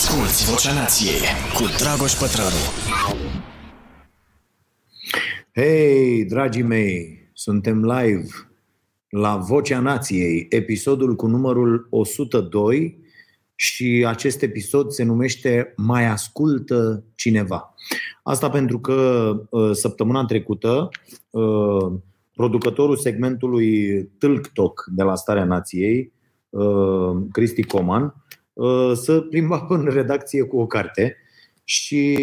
[0.00, 1.20] Asculți Vocea Nației
[1.54, 2.62] cu Dragoș Pătrălu.
[5.54, 8.28] Hei, dragii mei, suntem live
[9.08, 12.98] la Vocea Nației, episodul cu numărul 102
[13.54, 17.74] și acest episod se numește Mai ascultă cineva.
[18.22, 20.88] Asta pentru că uh, săptămâna trecută
[21.30, 21.92] uh,
[22.34, 26.12] producătorul segmentului TikTok de la Starea Nației,
[26.50, 28.14] uh, Cristi Coman,
[28.94, 31.16] să plimba în redacție cu o carte
[31.64, 32.18] și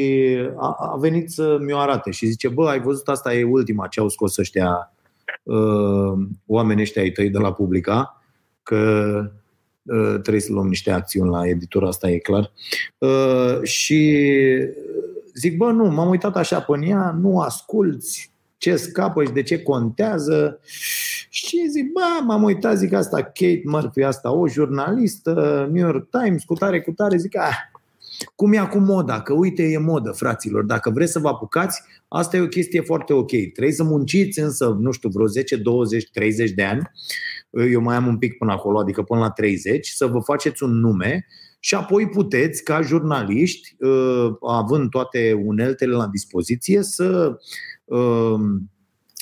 [0.55, 3.99] a, a venit să mi-o arate și zice, bă, ai văzut, asta e ultima ce
[3.99, 4.93] au scos ăștia
[5.43, 6.13] uh,
[6.45, 8.23] oamenii ăștia ai tăi de la Publica,
[8.63, 9.11] că
[9.83, 12.51] uh, trebuie să luăm niște acțiuni la editura asta, e clar.
[12.97, 14.23] Uh, și
[15.33, 19.61] zic, bă, nu, m-am uitat așa pe ea, nu asculți ce scapă și de ce
[19.61, 20.59] contează.
[21.29, 26.43] Și zic, bă, m-am uitat, zic asta, Kate Murphy, asta, o jurnalistă, New York Times,
[26.43, 27.57] cu tare, cu tare, zic, ah,
[28.35, 29.21] cum e acum moda?
[29.21, 30.63] Că uite, e modă, fraților.
[30.63, 33.29] Dacă vreți să vă apucați, asta e o chestie foarte ok.
[33.29, 36.81] Trebuie să munciți însă, nu știu, vreo 10, 20, 30 de ani.
[37.71, 40.79] Eu mai am un pic până acolo, adică până la 30, să vă faceți un
[40.79, 41.25] nume
[41.59, 47.37] și apoi puteți, ca jurnaliști, uh, având toate uneltele la dispoziție, să
[47.85, 48.39] uh,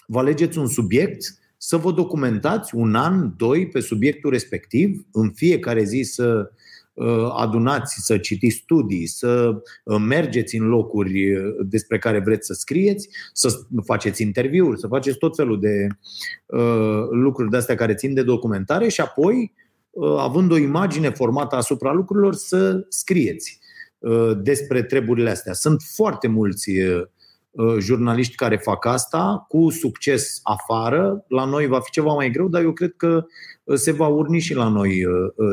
[0.07, 5.83] vă alegeți un subiect, să vă documentați un an, doi pe subiectul respectiv, în fiecare
[5.83, 6.51] zi să
[6.95, 12.53] Uh, adunați, să citiți studii, să uh, mergeți în locuri uh, despre care vreți să
[12.53, 15.87] scrieți, să faceți interviuri, să faceți tot felul de
[17.09, 19.53] lucruri de astea care țin de documentare și apoi,
[20.17, 23.59] având o imagine formată asupra lucrurilor, să scrieți
[24.41, 25.53] despre treburile astea.
[25.53, 26.71] Sunt foarte mulți
[27.79, 31.25] jurnaliști care fac asta cu succes afară.
[31.27, 33.25] La noi va fi ceva mai greu, dar eu cred că
[33.73, 35.03] se va urni și la noi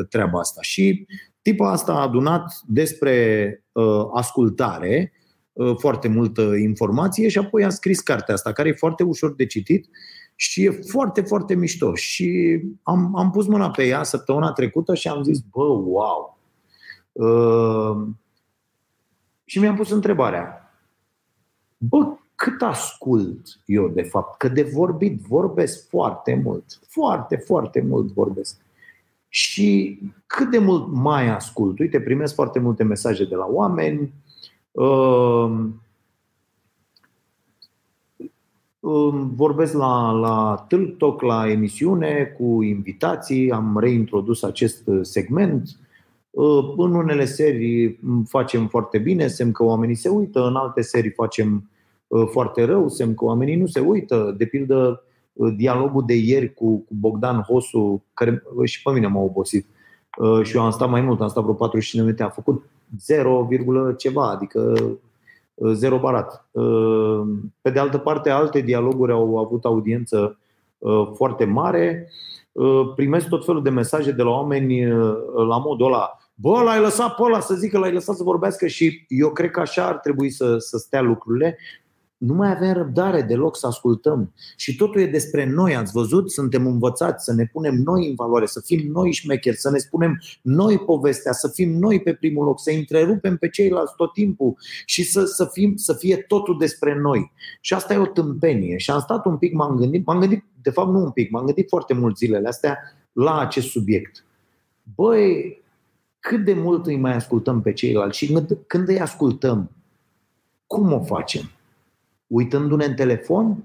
[0.09, 0.61] treaba asta.
[0.61, 1.07] Și
[1.43, 5.13] Tipul asta a adunat despre uh, ascultare
[5.53, 9.45] uh, foarte multă informație și apoi a scris cartea asta, care e foarte ușor de
[9.45, 9.89] citit
[10.35, 11.95] și e foarte, foarte mișto.
[11.95, 16.39] Și am, am pus mâna pe ea săptămâna trecută și am zis, bă, wow!
[17.11, 18.07] Uh,
[19.45, 20.62] și mi-am pus întrebarea,
[21.89, 24.37] bă, cât ascult eu de fapt?
[24.37, 26.79] Că de vorbit vorbesc foarte mult.
[26.87, 28.61] Foarte, foarte mult vorbesc
[29.33, 31.79] și cât de mult mai ascult.
[31.79, 34.13] Uite, primesc foarte multe mesaje de la oameni.
[39.35, 43.51] Vorbesc la, la TikTok, la emisiune, cu invitații.
[43.51, 45.77] Am reintrodus acest segment.
[46.77, 51.69] În unele serii facem foarte bine, semn că oamenii se uită, în alte serii facem
[52.31, 54.35] foarte rău, semn că oamenii nu se uită.
[54.37, 55.03] De pildă,
[55.33, 59.65] Uh, dialogul de ieri cu, cu Bogdan Hosu, care uh, și pe mine m-a obosit,
[60.17, 62.63] uh, și eu am stat mai mult, am stat vreo 45 minute, a făcut
[62.99, 63.47] 0,
[63.97, 64.73] ceva, adică
[65.73, 66.49] zero barat.
[67.61, 70.37] Pe de altă parte, alte dialoguri au avut audiență
[71.15, 72.11] foarte mare.
[72.95, 74.87] Primesc tot felul de mesaje de la oameni
[75.47, 76.17] la modul ăla.
[76.35, 79.59] Bă, l-ai lăsat pe ăla să zică, l-ai lăsat să vorbească și eu cred că
[79.59, 81.57] așa ar trebui să, să stea lucrurile
[82.25, 84.33] nu mai avem răbdare deloc să ascultăm.
[84.55, 86.31] Și totul e despre noi, ați văzut?
[86.31, 90.21] Suntem învățați să ne punem noi în valoare, să fim noi șmecheri, să ne spunem
[90.41, 95.03] noi povestea, să fim noi pe primul loc, să întrerupem pe ceilalți tot timpul și
[95.03, 97.31] să, să, fim, să fie totul despre noi.
[97.61, 98.77] Și asta e o tâmpenie.
[98.77, 101.45] Și am stat un pic, m-am gândit, m-am gândit, de fapt nu un pic, m-am
[101.45, 102.77] gândit foarte mult zilele astea
[103.11, 104.25] la acest subiect.
[104.95, 105.61] Băi,
[106.19, 109.71] cât de mult îi mai ascultăm pe ceilalți și când îi ascultăm,
[110.67, 111.51] cum o facem?
[112.33, 113.63] Uitându-ne în telefon,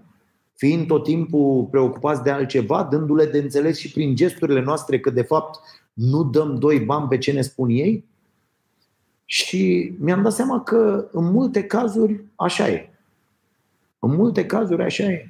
[0.55, 5.23] fiind tot timpul preocupați de altceva, dându-le de înțeles și prin gesturile noastre că de
[5.23, 5.61] fapt
[5.93, 8.05] nu dăm doi bani pe ce ne spun ei?
[9.25, 12.91] Și mi-am dat seama că în multe cazuri așa e.
[13.99, 15.29] În multe cazuri așa e.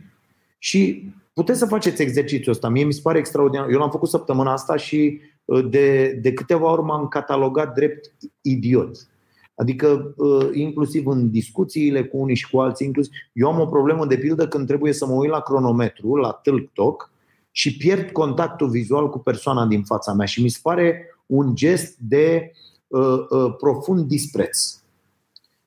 [0.59, 2.69] Și puteți să faceți exercițiul ăsta.
[2.69, 3.71] Mie mi se pare extraordinar.
[3.71, 9.09] Eu l-am făcut săptămâna asta și uh, de, de câteva ori m-am catalogat drept idiot.
[9.59, 13.13] Adică uh, inclusiv în discuțiile cu unii și cu alții, inclusiv.
[13.33, 17.13] Eu am o problemă de pildă când trebuie să mă uit la cronometru, la TikTok
[17.51, 21.97] și pierd contactul vizual cu persoana din fața mea și mi se pare un gest
[21.99, 22.53] de
[22.87, 24.81] uh, uh, profund dispreț.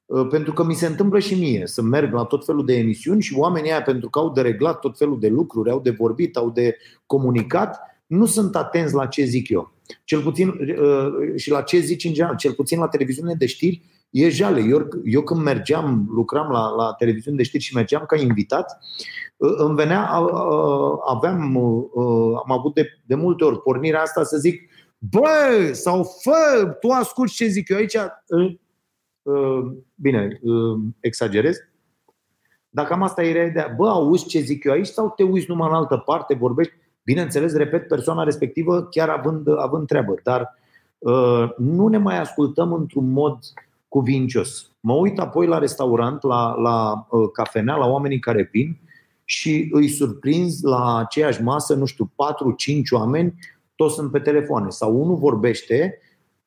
[0.06, 3.22] Uh, pentru că mi se întâmplă și mie să merg la tot felul de emisiuni
[3.22, 6.36] și oamenii aia, pentru că au de reglat tot felul de lucruri, au de vorbit,
[6.36, 7.80] au de comunicat,
[8.12, 9.74] nu sunt atenți la ce zic eu.
[10.04, 13.82] Cel puțin uh, și la ce zici în general, cel puțin la televiziune de știri,
[14.10, 14.62] e jale.
[14.62, 18.78] Eu, eu când mergeam, lucram la, la televiziune de știri și mergeam ca invitat,
[19.38, 21.58] uh, îmi venea, uh, aveam,
[22.46, 27.34] am avut de, de multe ori pornirea asta să zic, bă, sau fă, tu asculti
[27.34, 27.98] ce zic eu aici.
[29.96, 30.40] Bine,
[31.00, 31.58] exagerez.
[32.70, 33.74] Dacă cam asta e ideea.
[33.78, 36.74] Bă, auzi ce zic eu aici sau te uiți numai în altă parte, vorbești?
[37.04, 40.58] Bineînțeles, repet, persoana respectivă chiar având, având treabă, dar
[40.98, 43.38] uh, nu ne mai ascultăm într-un mod
[43.88, 44.72] cuvincios.
[44.80, 48.78] Mă uit apoi la restaurant, la, la uh, cafenea, la oamenii care vin
[49.26, 52.10] și îi surprinzi la aceeași masă, nu știu, 4-5
[52.92, 53.34] oameni,
[53.76, 54.70] toți sunt pe telefoane.
[54.70, 56.00] Sau unul vorbește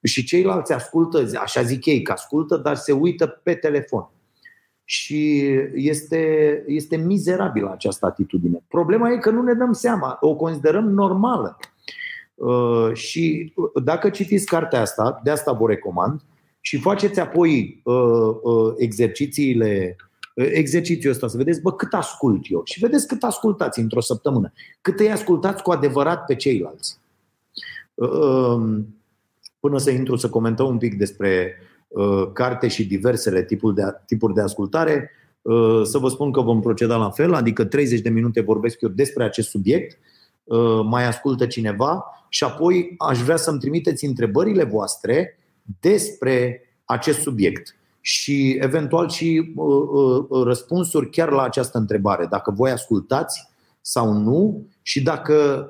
[0.02, 4.10] și ceilalți ascultă, așa zic ei, că ascultă, dar se uită pe telefon.
[4.84, 8.62] Și este, este mizerabilă această atitudine.
[8.68, 11.56] Problema e că nu ne dăm seama, o considerăm normală.
[12.34, 13.52] Uh, și
[13.82, 16.20] dacă citiți cartea asta, de asta vă recomand,
[16.60, 17.94] și faceți apoi uh,
[18.42, 19.96] uh, exercițiile
[20.34, 22.60] exercițiul ăsta, să vedeți, bă, cât ascult eu.
[22.64, 24.52] Și vedeți cât ascultați într-o săptămână.
[24.80, 26.98] Cât îi ascultați cu adevărat pe ceilalți.
[27.94, 28.96] Um,
[29.60, 31.73] până să intru să comentăm un pic despre Uh,
[32.32, 35.10] carte și diversele tipuri de, tipuri de ascultare,
[35.42, 38.88] uh, să vă spun că vom proceda la fel, adică 30 de minute vorbesc eu
[38.88, 39.98] despre acest subiect,
[40.44, 45.38] uh, mai ascultă cineva și apoi aș vrea să-mi trimiteți întrebările voastre
[45.80, 49.54] despre acest subiect și eventual și
[50.44, 52.26] răspunsuri chiar la această întrebare.
[52.26, 53.48] Dacă voi ascultați
[53.80, 55.68] sau nu și dacă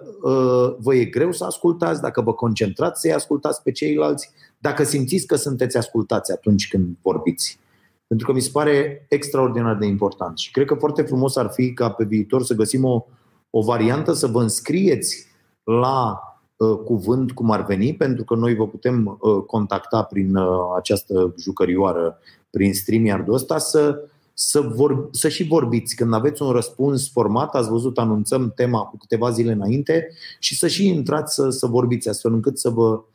[0.78, 4.30] vă e greu să ascultați, dacă vă concentrați să-i ascultați pe ceilalți
[4.64, 7.58] dacă simțiți că sunteți ascultați atunci când vorbiți.
[8.06, 10.38] Pentru că mi se pare extraordinar de important.
[10.38, 13.04] Și cred că foarte frumos ar fi ca pe viitor să găsim o,
[13.50, 15.26] o variantă să vă înscrieți
[15.64, 16.18] la
[16.56, 20.46] uh, cuvânt cum ar veni, pentru că noi vă putem uh, contacta prin uh,
[20.76, 22.18] această jucărioară,
[22.50, 25.94] prin StreamYard-ul ăsta, să, să, vor, să și vorbiți.
[25.94, 30.08] Când aveți un răspuns format, ați văzut, anunțăm tema cu câteva zile înainte
[30.38, 33.13] și să și intrați să, să vorbiți, astfel încât să vă, Uh, uh,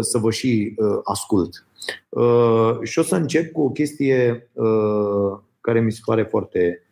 [0.00, 1.66] să vă și uh, ascult.
[2.82, 4.50] Și o să încep cu o chestie
[5.60, 6.82] care mi se pare foarte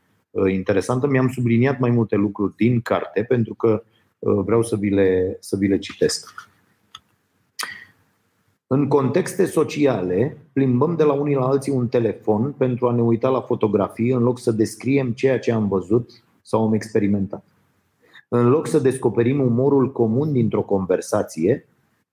[0.51, 1.07] interesantă.
[1.07, 3.83] Mi-am subliniat mai multe lucruri din carte pentru că
[4.19, 6.49] vreau să vi le, să vi le citesc.
[8.71, 13.29] În contexte sociale, plimbăm de la unii la alții un telefon pentru a ne uita
[13.29, 16.11] la fotografii în loc să descriem ceea ce am văzut
[16.43, 17.45] sau am experimentat.
[18.29, 21.67] În loc să descoperim umorul comun dintr-o conversație,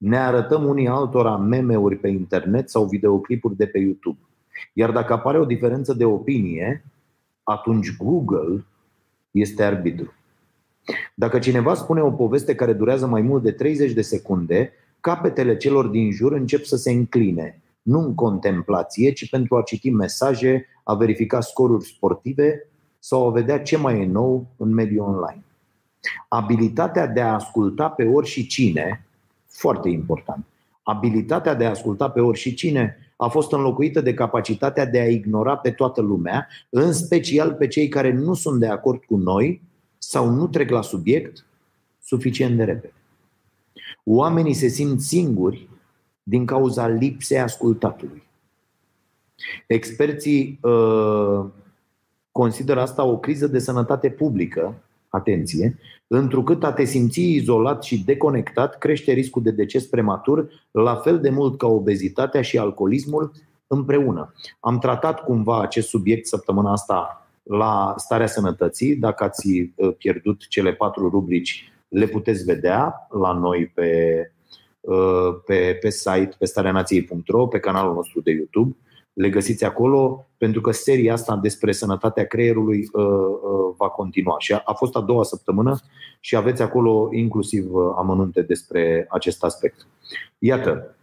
[0.06, 4.20] ne arătăm unii altora meme-uri pe internet sau videoclipuri de pe YouTube.
[4.74, 6.86] Iar dacă apare o diferență de opinie,
[7.44, 8.66] atunci Google
[9.32, 10.14] este arbitru.
[11.16, 15.88] Dacă cineva spune o poveste care durează mai mult de 30 de secunde, capetele celor
[15.88, 20.94] din jur încep să se încline, nu în contemplație, ci pentru a citi mesaje, a
[20.94, 22.70] verifica scoruri sportive
[23.00, 25.44] sau a vedea ce mai e nou în mediul online.
[26.28, 29.05] Abilitatea de a asculta pe oricine
[29.56, 30.46] foarte important.
[30.84, 35.72] Abilitatea de a asculta pe oricine a fost înlocuită de capacitatea de a ignora pe
[35.72, 39.62] toată lumea, în special pe cei care nu sunt de acord cu noi
[39.98, 41.46] sau nu trec la subiect
[42.02, 42.94] suficient de repede.
[44.04, 45.70] Oamenii se simt singuri
[46.24, 48.24] din cauza lipsei ascultatului.
[49.68, 51.46] Experții uh,
[52.32, 54.76] consideră asta o criză de sănătate publică
[55.16, 55.78] atenție,
[56.08, 61.30] întrucât a te simți izolat și deconectat crește riscul de deces prematur la fel de
[61.30, 63.32] mult ca obezitatea și alcoolismul
[63.68, 64.34] împreună.
[64.60, 68.96] Am tratat cumva acest subiect săptămâna asta la starea sănătății.
[68.96, 74.20] Dacă ați uh, pierdut cele patru rubrici, le puteți vedea la noi pe,
[74.80, 78.76] uh, pe, pe site, pe stareanației.ro, pe canalul nostru de YouTube
[79.16, 84.36] le găsiți acolo, pentru că seria asta despre sănătatea creierului uh, uh, va continua.
[84.40, 85.80] Și a, a fost a doua săptămână
[86.20, 89.88] și aveți acolo inclusiv uh, amănunte despre acest aspect.
[90.38, 90.96] Iată,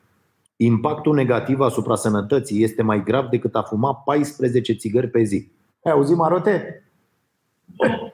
[0.56, 5.50] impactul negativ asupra sănătății este mai grav decât a fuma 14 țigări pe zi.
[5.82, 6.84] Ai auzit, Marote?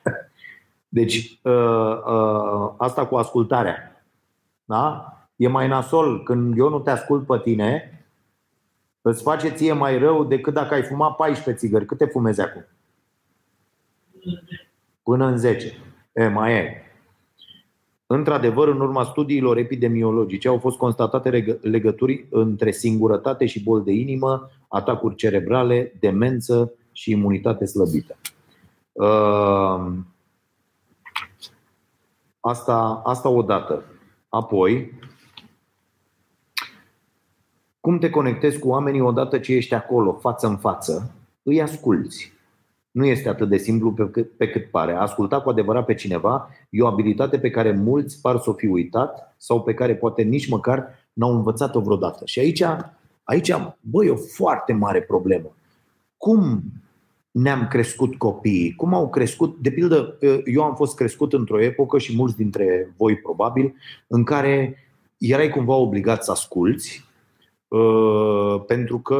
[0.88, 4.05] Deci, uh, uh, asta cu ascultarea.
[4.64, 5.12] Da?
[5.37, 7.98] E mai nasol când eu nu te ascult pe tine
[9.02, 11.87] îți face ție mai rău decât dacă ai fumat 14 țigări.
[11.87, 12.64] Câte fumezi acum?
[15.02, 15.73] Până în 10.
[16.12, 16.83] E, mai e.
[18.07, 24.50] Într-adevăr, în urma studiilor epidemiologice au fost constatate legături între singurătate și bol de inimă,
[24.69, 28.17] atacuri cerebrale, demență și imunitate slăbită.
[28.93, 29.93] Uh,
[32.40, 33.85] asta, asta odată.
[34.28, 34.93] Apoi,
[37.88, 41.14] cum te conectezi cu oamenii odată ce ești acolo, față în față?
[41.42, 42.33] Îi asculți.
[42.90, 44.92] nu este atât de simplu pe cât, pe cât pare.
[44.92, 48.52] A asculta cu adevărat pe cineva e o abilitate pe care mulți par să o
[48.52, 52.23] fi uitat sau pe care poate nici măcar n-au învățat-o vreodată.
[52.25, 52.62] Și aici,
[53.23, 55.54] aici bă, e o foarte mare problemă.
[56.16, 56.62] Cum
[57.30, 58.75] ne-am crescut copiii?
[58.75, 59.59] Cum au crescut?
[59.61, 63.75] De pildă, eu am fost crescut într-o epocă și mulți dintre voi probabil,
[64.07, 64.76] în care
[65.18, 67.08] erai cumva obligat să asculți uh,
[68.66, 69.14] pentru că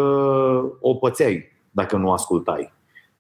[0.81, 2.73] o pățeai dacă nu ascultai.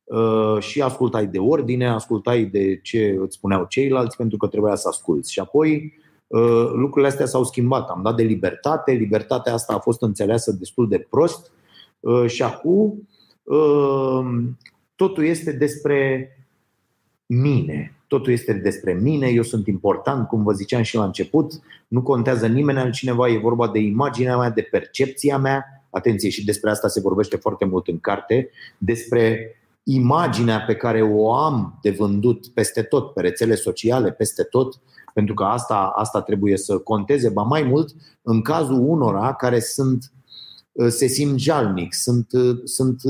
[0.04, 4.88] Uh, și ascultai de ordine, ascultai de ce îți spuneau ceilalți pentru că trebuia să
[4.88, 5.32] asculți.
[5.32, 5.94] Și apoi
[6.26, 7.88] uh, lucrurile astea s-au schimbat.
[7.88, 11.52] Am dat de libertate, libertatea asta a fost înțeleasă destul de prost
[12.26, 13.08] și acum
[14.94, 16.30] totul este despre
[17.26, 17.97] mine.
[18.08, 21.52] Totul este despre mine, eu sunt important, cum vă ziceam și la început,
[21.88, 25.64] nu contează nimeni altcineva, e vorba de imaginea mea, de percepția mea.
[25.90, 31.32] Atenție, și despre asta se vorbește foarte mult în carte, despre imaginea pe care o
[31.32, 34.80] am de vândut peste tot, pe rețele sociale, peste tot,
[35.14, 40.12] pentru că asta, asta trebuie să conteze, ba mai mult, în cazul unora care sunt
[40.88, 42.26] se simt jalnic, sunt,
[42.64, 43.00] sunt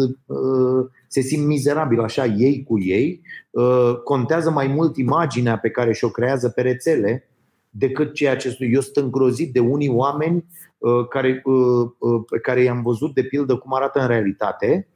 [1.08, 6.08] se simt mizerabil așa ei cu ei, uh, contează mai mult imaginea pe care și-o
[6.08, 7.28] creează pe rețele
[7.70, 10.44] decât ceea ce eu sunt îngrozit de unii oameni
[10.78, 14.88] uh, care, uh, pe care i-am văzut de pildă cum arată în realitate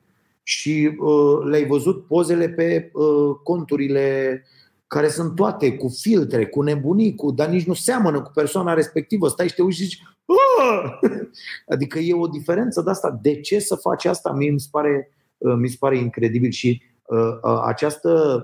[0.43, 0.99] și
[1.45, 2.93] le-ai văzut pozele pe
[3.43, 4.43] conturile
[4.87, 9.29] care sunt toate cu filtre, cu nebunii, cu, dar nici nu seamănă cu persoana respectivă.
[9.29, 10.99] Stai și te uiți și zici, Aaah!
[11.73, 13.19] adică e o diferență de asta.
[13.23, 14.33] De ce să faci asta?
[14.33, 15.22] Mie mi se pare Uh,
[15.57, 18.43] mi se pare incredibil și uh, uh, această,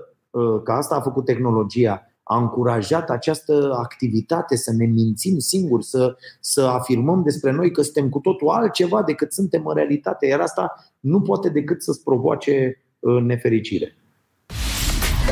[0.63, 6.61] că asta a făcut tehnologia, a încurajat această activitate să ne mințim singuri, să, să
[6.61, 10.27] afirmăm despre noi că suntem cu totul altceva decât suntem în realitate.
[10.27, 12.83] Iar asta nu poate decât să-ți provoace
[13.23, 13.97] nefericire.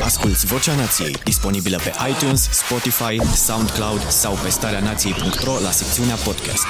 [0.04, 6.66] Asculți Vocea Nației, disponibilă pe iTunes, Spotify, SoundCloud sau pe starea nației.ro la secțiunea podcast.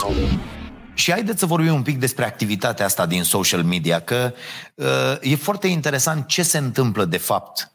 [0.98, 4.34] Și haideți să vorbim un pic despre activitatea asta din social media, că
[4.74, 7.72] uh, e foarte interesant ce se întâmplă de fapt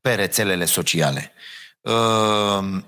[0.00, 1.32] pe rețelele sociale.
[1.80, 2.82] Uh,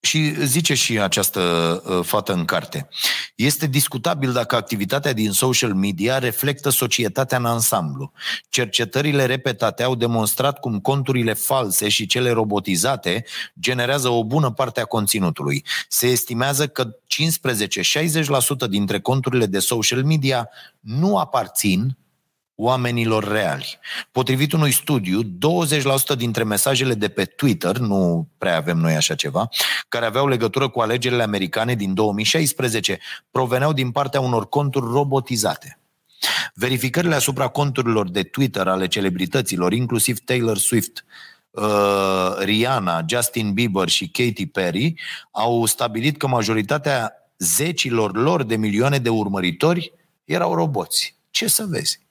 [0.00, 1.40] și zice și această
[1.86, 2.88] uh, fată în carte.
[3.34, 8.12] Este discutabil dacă activitatea din social media reflectă societatea în ansamblu.
[8.48, 13.24] Cercetările repetate au demonstrat cum conturile false și cele robotizate
[13.60, 15.64] generează o bună parte a conținutului.
[15.88, 16.96] Se estimează că
[18.66, 20.48] 15-60% dintre conturile de social media
[20.80, 21.96] nu aparțin
[22.60, 23.78] oamenilor reali.
[24.12, 25.26] Potrivit unui studiu, 20%
[26.16, 29.48] dintre mesajele de pe Twitter, nu prea avem noi așa ceva,
[29.88, 32.98] care aveau legătură cu alegerile americane din 2016,
[33.30, 35.78] proveneau din partea unor conturi robotizate.
[36.54, 41.04] Verificările asupra conturilor de Twitter ale celebrităților, inclusiv Taylor Swift,
[41.50, 41.64] uh,
[42.38, 44.94] Rihanna, Justin Bieber și Katy Perry,
[45.30, 49.92] au stabilit că majoritatea zecilor lor de milioane de urmăritori
[50.24, 51.16] erau roboți.
[51.30, 52.06] Ce să vezi?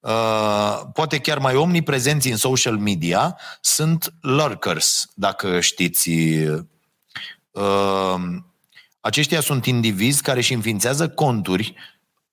[0.00, 6.10] Uh, poate chiar mai omniprezenți în social media sunt lurkers, dacă știți.
[7.50, 8.14] Uh,
[9.00, 11.74] aceștia sunt indivizi care își înființează conturi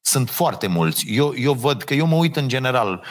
[0.08, 1.06] sunt foarte mulți.
[1.10, 3.04] Eu, eu văd că eu mă uit în general.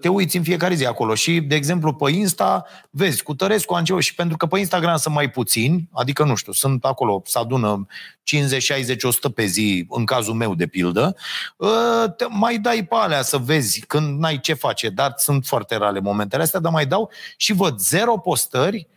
[0.00, 4.00] Te uiți în fiecare zi acolo și, de exemplu, pe Insta, vezi, cu Tărescu, Angelo,
[4.00, 7.86] și pentru că pe Instagram sunt mai puțini, adică, nu știu, sunt acolo, se adună
[8.22, 11.16] 50, 60, 100 pe zi, în cazul meu, de pildă,
[11.60, 15.76] ă, te mai dai pe alea să vezi când n-ai ce face, dar sunt foarte
[15.76, 18.88] rare momentele astea, dar mai dau și văd zero postări,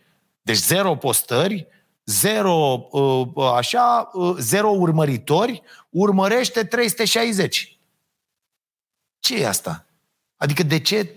[0.42, 1.66] deci zero postări,
[2.04, 7.78] zero, uh, așa, uh, zero urmăritori, urmărește 360.
[9.18, 9.86] Ce e asta?
[10.36, 11.14] Adică de ce,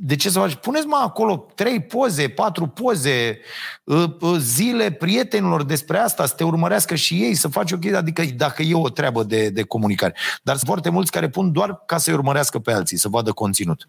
[0.00, 0.54] de ce să faci?
[0.54, 3.38] Puneți mă acolo trei poze, patru poze,
[3.84, 8.24] uh, zile prietenilor despre asta, să te urmărească și ei, să faci o chestie, adică
[8.36, 10.14] dacă e o treabă de, de comunicare.
[10.42, 13.88] Dar sunt foarte mulți care pun doar ca să-i urmărească pe alții, să vadă conținut.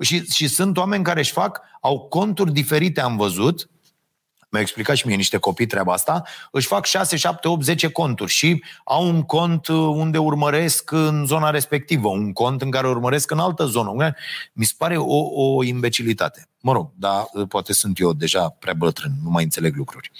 [0.00, 3.68] Și, și sunt oameni care își fac, au conturi diferite, am văzut,
[4.50, 8.30] mi-au explicat și mie niște copii treaba asta, își fac 6, 7, 8, 10 conturi
[8.30, 13.30] și au un cont uh, unde urmăresc în zona respectivă, un cont în care urmăresc
[13.30, 14.14] în altă zonă.
[14.52, 16.49] Mi se pare o, o imbecilitate.
[16.62, 20.10] Mă rog, dar uh, poate sunt eu deja prea bătrân, nu mai înțeleg lucruri.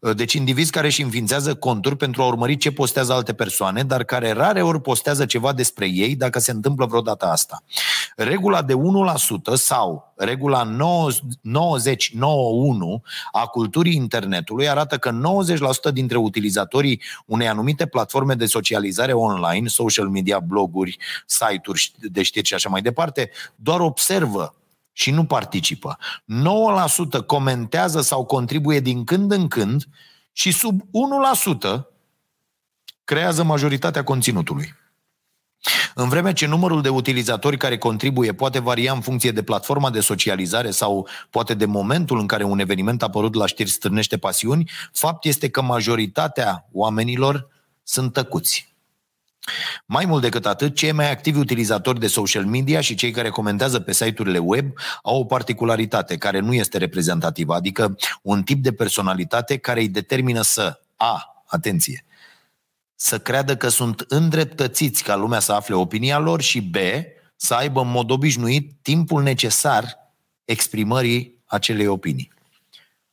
[0.00, 4.04] Uh, deci indivizi care își înființează conturi pentru a urmări ce postează alte persoane, dar
[4.04, 7.62] care rare ori postează ceva despre ei dacă se întâmplă vreodată asta.
[8.16, 8.78] Regula de 1%
[9.54, 10.76] sau regula 90-91
[13.32, 15.20] a culturii internetului arată că
[15.90, 22.46] 90% dintre utilizatorii unei anumite platforme de socializare online, social media, bloguri, site-uri de știri
[22.46, 24.52] și așa mai departe, doar observă
[24.98, 25.98] și nu participă.
[27.22, 29.84] 9% comentează sau contribuie din când în când
[30.32, 31.84] și sub 1%
[33.04, 34.74] creează majoritatea conținutului.
[35.94, 40.00] În vreme ce numărul de utilizatori care contribuie poate varia în funcție de platforma de
[40.00, 45.24] socializare sau poate de momentul în care un eveniment apărut la știri strânește pasiuni, fapt
[45.24, 47.48] este că majoritatea oamenilor
[47.82, 48.76] sunt tăcuți.
[49.86, 53.80] Mai mult decât atât, cei mai activi utilizatori de social media și cei care comentează
[53.80, 59.56] pe site-urile web au o particularitate care nu este reprezentativă, adică un tip de personalitate
[59.56, 61.42] care îi determină să A.
[61.46, 62.02] Atenție
[63.00, 66.76] să creadă că sunt îndreptățiți ca lumea să afle opinia lor și B,
[67.36, 69.96] să aibă în mod obișnuit timpul necesar
[70.44, 72.32] exprimării acelei opinii.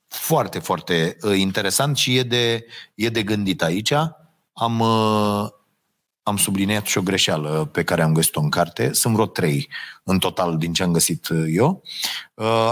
[0.07, 2.65] Foarte, foarte uh, interesant și e de,
[2.95, 3.93] e de gândit aici.
[4.53, 5.49] Am, uh,
[6.27, 8.93] am subliniat și o greșeală pe care am găsit-o în carte.
[8.93, 9.69] Sunt vreo trei
[10.03, 11.83] în total din ce am găsit uh, eu.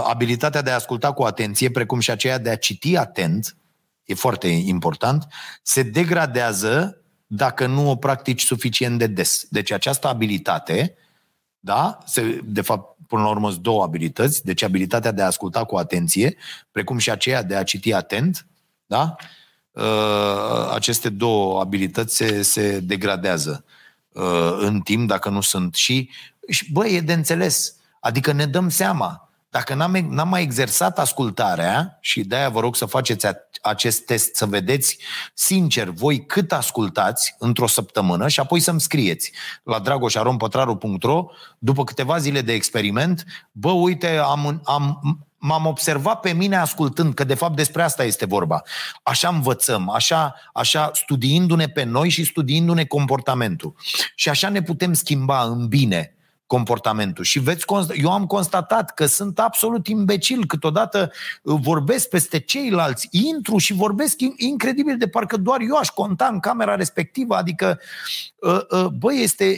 [0.04, 3.56] Abilitatea de a asculta cu atenție, precum și aceea de a citi atent,
[4.04, 5.26] e foarte important,
[5.62, 9.46] se degradează dacă nu o practici suficient de des.
[9.50, 10.94] Deci această abilitate,
[11.58, 15.64] da, se, de fapt, până la urmă, sunt două abilități, deci abilitatea de a asculta
[15.64, 16.36] cu atenție,
[16.70, 18.46] precum și aceea de a citi atent,
[18.86, 19.26] da, uh,
[20.72, 23.64] aceste două abilități se, se degradează
[24.12, 25.74] uh, în timp dacă nu sunt.
[25.74, 26.10] Și,
[26.48, 27.74] și bă, e de înțeles.
[28.00, 29.28] Adică ne dăm seama.
[29.50, 33.26] Dacă n-am, n-am mai exersat ascultarea, și de-aia vă rog să faceți
[33.62, 34.98] acest test, să vedeți
[35.34, 41.26] sincer voi cât ascultați într-o săptămână și apoi să-mi scrieți la dragoșarompătraru.ro
[41.58, 45.00] după câteva zile de experiment, bă, uite, am, am,
[45.46, 48.62] m-am observat pe mine ascultând, că de fapt despre asta este vorba.
[49.02, 53.74] Așa învățăm, așa, așa studiindu-ne pe noi și studiindu-ne comportamentul.
[54.14, 56.13] Și așa ne putem schimba în bine
[56.46, 57.24] comportamentul.
[57.24, 63.08] Și veți consta- eu am constatat că sunt absolut imbecil, câteodată uh, vorbesc peste ceilalți,
[63.10, 67.80] intru și vorbesc incredibil de parcă doar eu aș conta în camera respectivă, adică
[68.36, 69.56] uh, uh, băi, este,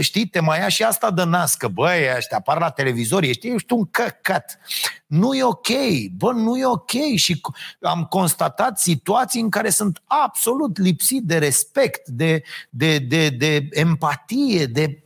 [0.00, 3.72] știi, te mai ia și asta de nască, băi, ăștia apar la televizor, ești, ești
[3.72, 4.58] un căcat.
[5.06, 5.68] Nu e ok,
[6.16, 7.40] bă, nu e ok și
[7.80, 14.66] am constatat situații în care sunt absolut lipsit de respect, de, de, de, de empatie,
[14.66, 15.00] de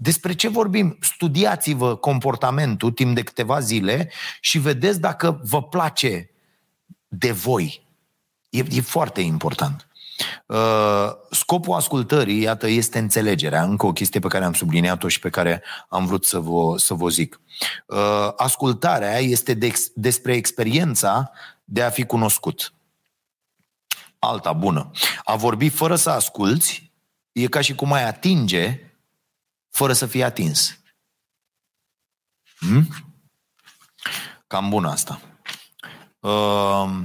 [0.00, 0.98] despre ce vorbim?
[1.00, 6.30] Studiați-vă comportamentul timp de câteva zile și vedeți dacă vă place
[7.08, 7.86] de voi.
[8.50, 9.88] E, e foarte important.
[10.46, 13.62] Uh, scopul ascultării, iată, este înțelegerea.
[13.62, 16.94] Încă o chestie pe care am subliniat-o și pe care am vrut să vă, să
[16.94, 17.40] vă zic.
[17.86, 21.30] Uh, ascultarea este de, despre experiența
[21.64, 22.72] de a fi cunoscut.
[24.18, 24.90] Alta bună.
[25.24, 26.92] A vorbi fără să asculți
[27.32, 28.87] e ca și cum ai atinge
[29.70, 30.80] fără să fie atins.
[32.58, 32.88] Hmm?
[34.46, 35.20] Cam bun asta.
[36.20, 37.04] Uh,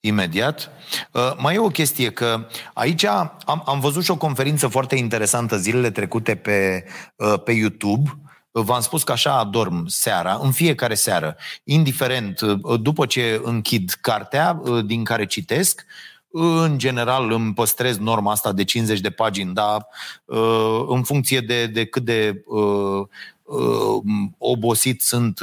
[0.00, 0.70] imediat.
[1.12, 5.56] Uh, mai e o chestie că aici am, am văzut și o conferință foarte interesantă
[5.56, 8.20] zilele trecute pe, uh, pe YouTube.
[8.52, 14.60] V-am spus că așa adorm seara, în fiecare seară, indiferent, uh, după ce închid cartea
[14.62, 15.84] uh, din care citesc,
[16.32, 19.86] în general îmi păstrez norma asta de 50 de pagini, dar
[20.24, 23.06] uh, în funcție de, de cât de uh,
[23.42, 24.02] uh,
[24.38, 25.40] obosit sunt,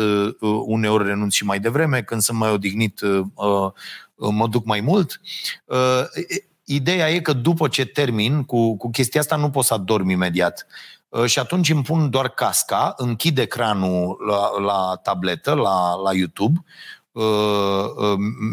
[0.66, 3.02] uneori renunț și mai devreme, când sunt mai odihnit
[4.16, 5.22] mă duc mai mult.
[6.64, 10.68] Ideea e că după ce termin cu, cu chestia asta nu pot să adorm imediat.
[11.26, 16.97] Și atunci îmi pun doar casca, închid ecranul la, la tabletă, la, la YouTube, Uh,
[16.97, 16.97] uh,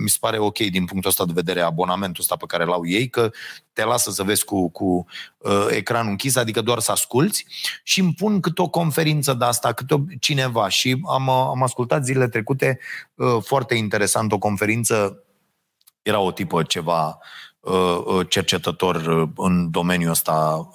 [0.03, 3.09] mi se pare ok din punctul ăsta de vedere abonamentul ăsta pe care l-au ei,
[3.09, 3.31] că
[3.73, 5.07] te lasă să vezi cu, cu
[5.39, 7.47] uh, ecranul închis, adică doar să asculți
[7.83, 10.69] și îmi pun câte o conferință de asta, câte o, cineva.
[10.69, 12.79] Și am, am ascultat zilele trecute
[13.41, 15.25] foarte interesant o conferință,
[16.03, 17.19] era o tipă ceva
[18.29, 20.71] cercetător în domeniul ăsta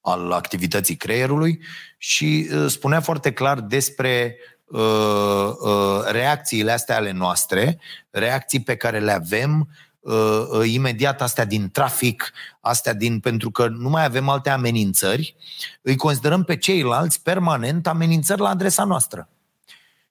[0.00, 1.60] al activității creierului
[1.98, 7.78] și spunea foarte clar despre uh, uh, reacțiile astea ale noastre,
[8.10, 9.68] reacții pe care le avem
[10.00, 10.14] uh,
[10.50, 15.36] uh, imediat astea din trafic, astea din pentru că nu mai avem alte amenințări,
[15.82, 19.28] îi considerăm pe ceilalți permanent amenințări la adresa noastră.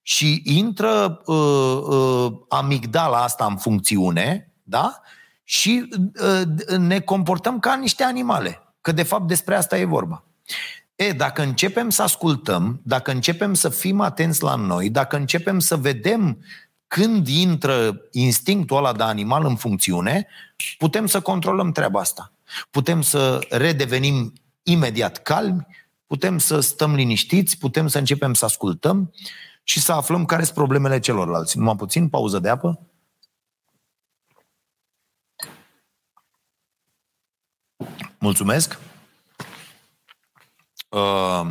[0.01, 5.01] Și intră uh, uh, amigdala asta în funcțiune, da?
[5.43, 5.89] Și
[6.21, 8.59] uh, ne comportăm ca niște animale.
[8.81, 10.23] Că de fapt despre asta e vorba.
[10.95, 15.77] E, dacă începem să ascultăm, dacă începem să fim atenți la noi, dacă începem să
[15.77, 16.43] vedem
[16.87, 20.27] când intră instinctul ăla de animal în funcțiune,
[20.77, 22.31] putem să controlăm treaba asta.
[22.69, 25.67] Putem să redevenim imediat calmi,
[26.05, 29.13] putem să stăm liniștiți, putem să începem să ascultăm
[29.63, 31.57] și să aflăm care sunt problemele celorlalți.
[31.57, 32.79] Numai puțin, pauză de apă.
[38.19, 38.79] Mulțumesc.
[40.89, 41.47] Uh,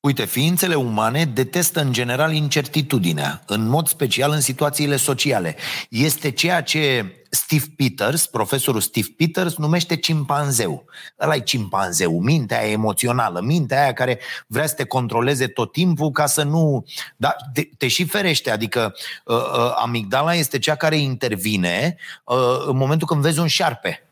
[0.00, 5.56] uite, ființele umane detestă în general incertitudinea, în mod special în situațiile sociale.
[5.88, 10.84] Este ceea ce Steve Peters, profesorul Steve Peters, numește cimpanzeu.
[11.20, 16.10] ăla e cimpanzeu, mintea aia emoțională, mintea aia care vrea să te controleze tot timpul
[16.10, 16.84] ca să nu...
[17.16, 18.94] Dar te, te și ferește, adică
[19.24, 24.08] uh, uh, amigdala este cea care intervine uh, în momentul când vezi un șarpe.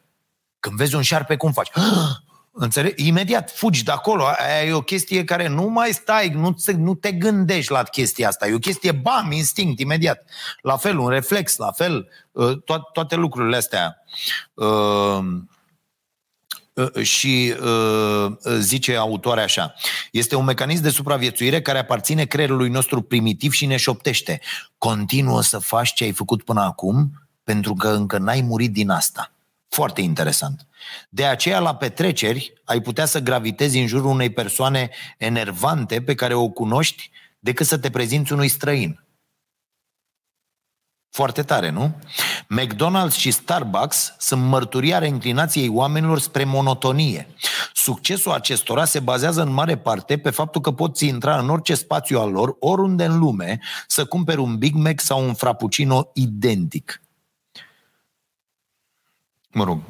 [0.61, 1.71] Când vezi un șarpe, cum faci?
[2.61, 2.99] Înțeleg?
[2.99, 4.25] Imediat fugi de acolo.
[4.25, 8.47] Aia e o chestie care nu mai stai, nu, nu te gândești la chestia asta.
[8.47, 10.25] E o chestie, bam, instinct, imediat.
[10.63, 14.05] La fel, un reflex, la fel, uh, to- toate lucrurile astea.
[14.55, 15.19] Uh,
[16.73, 17.55] uh, și
[18.59, 19.75] zice autoarea așa,
[20.13, 24.41] este un mecanism de supraviețuire care aparține creierului nostru primitiv și ne șoptește.
[24.79, 29.33] Continuă să faci ce ai făcut până acum pentru că încă n-ai murit din asta.
[29.69, 30.67] Foarte interesant.
[31.09, 36.35] De aceea, la petreceri, ai putea să gravitezi în jurul unei persoane enervante pe care
[36.35, 39.03] o cunoști decât să te prezinți unui străin.
[41.11, 41.95] Foarte tare, nu?
[42.61, 47.27] McDonald's și Starbucks sunt mărturia inclinației oamenilor spre monotonie.
[47.73, 52.19] Succesul acestora se bazează în mare parte pe faptul că poți intra în orice spațiu
[52.19, 57.03] al lor, oriunde în lume, să cumperi un Big Mac sau un Frappuccino identic
[59.59, 59.81] mă rog,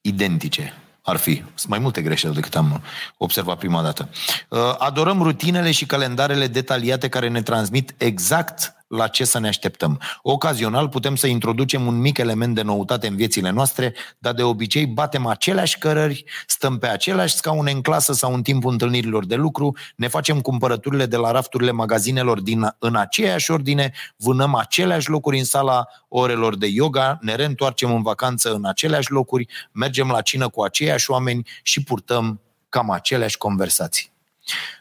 [0.00, 1.42] identice ar fi.
[1.54, 2.82] Sunt mai multe greșeli decât am
[3.16, 4.08] observat prima dată.
[4.48, 10.00] Uh, adorăm rutinele și calendarele detaliate care ne transmit exact la ce să ne așteptăm.
[10.22, 14.86] Ocazional putem să introducem un mic element de noutate în viețile noastre, dar de obicei
[14.86, 19.76] batem aceleași cărări, stăm pe aceleași scaune în clasă sau în timpul întâlnirilor de lucru,
[19.96, 25.44] ne facem cumpărăturile de la rafturile magazinelor din, în aceeași ordine, vânăm aceleași locuri în
[25.44, 30.62] sala orelor de yoga, ne reîntoarcem în vacanță în aceleași locuri, mergem la cină cu
[30.62, 34.12] aceiași oameni și purtăm cam aceleași conversații.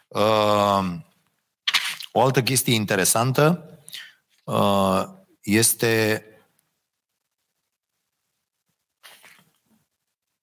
[0.08, 0.84] Uh,
[2.12, 3.69] o altă chestie interesantă Uh,
[5.42, 6.24] este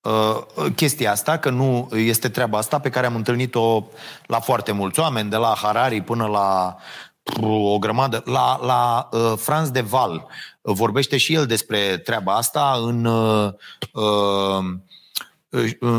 [0.06, 0.42] uh,
[0.74, 3.84] chestia asta, că nu este treaba asta pe care am întâlnit-o
[4.26, 6.76] la foarte mulți oameni, de la Harari până la
[7.40, 10.26] o grămadă, la, la uh, Franz de Val.
[10.62, 13.52] Vorbește și el despre treaba asta în uh,
[13.92, 14.64] uh,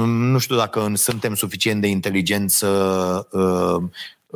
[0.06, 2.68] nu știu dacă suntem suficient de inteligenți să
[3.32, 3.84] uh,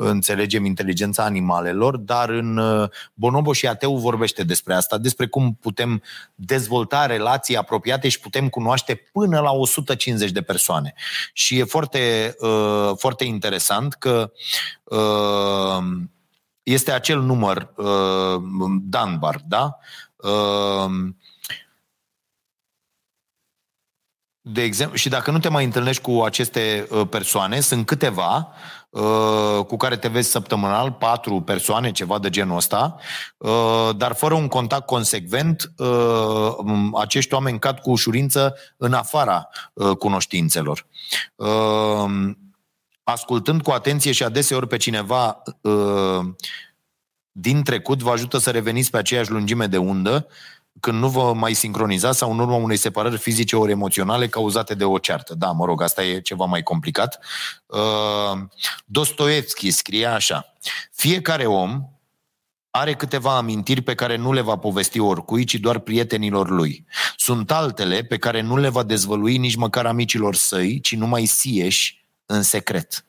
[0.08, 6.02] înțelegem inteligența animalelor, dar în uh, Bonobo și Ateu vorbește despre asta, despre cum putem
[6.36, 10.94] dezvolta relații apropiate și putem cunoaște până la 150 de persoane.
[11.34, 14.32] Și e foarte, uh, foarte interesant că
[14.84, 15.84] uh,
[16.64, 17.74] este acel număr
[18.82, 19.78] Dunbar, da?
[24.42, 28.81] De exemplu, și dacă nu te mai întâlnești cu aceste persoane, sunt câteva Uh,
[29.67, 32.95] cu care te vezi săptămânal, patru persoane, ceva de genul ăsta,
[33.38, 36.56] uh, dar fără un contact consecvent, uh,
[36.99, 39.49] acești oameni cad cu ușurință în afara
[39.99, 40.86] cunoștințelor.
[43.04, 45.43] Ascultând cu atenție și adeseori pe cineva
[47.32, 50.27] din trecut, vă ajută să reveniți pe aceeași lungime de undă,
[50.80, 54.84] când nu vă mai sincronizați sau în urma unei separări fizice ori emoționale cauzate de
[54.84, 55.36] o ceartă.
[55.36, 57.20] Da, mă rog, asta e ceva mai complicat.
[57.66, 58.40] Uh,
[58.86, 60.54] Dostoevski scria așa.
[60.92, 61.84] Fiecare om
[62.70, 66.86] are câteva amintiri pe care nu le va povesti oricui, ci doar prietenilor lui.
[67.16, 72.06] Sunt altele pe care nu le va dezvălui nici măcar amicilor săi, ci numai sieși
[72.26, 73.06] în secret.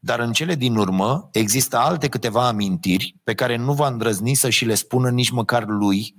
[0.00, 4.50] Dar în cele din urmă există alte câteva amintiri pe care nu va îndrăzni să
[4.50, 6.14] și le spună nici măcar lui,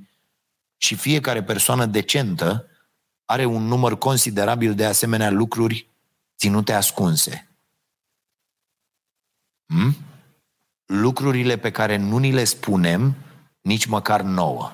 [0.82, 2.66] și fiecare persoană decentă
[3.26, 5.88] are un număr considerabil de asemenea lucruri
[6.38, 7.50] ținute ascunse.
[9.66, 9.96] Hmm?
[10.86, 13.16] Lucrurile pe care nu ni le spunem
[13.62, 14.74] nici măcar nouă.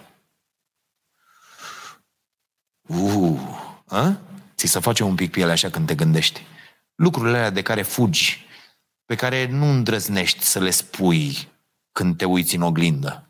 [2.88, 3.40] Uh,
[3.88, 4.18] a?
[4.56, 6.42] Ți se face un pic piele așa când te gândești.
[6.96, 8.46] Lucrurile alea de care fugi,
[9.06, 11.48] pe care nu îndrăznești să le spui
[11.92, 13.25] când te uiți în oglindă.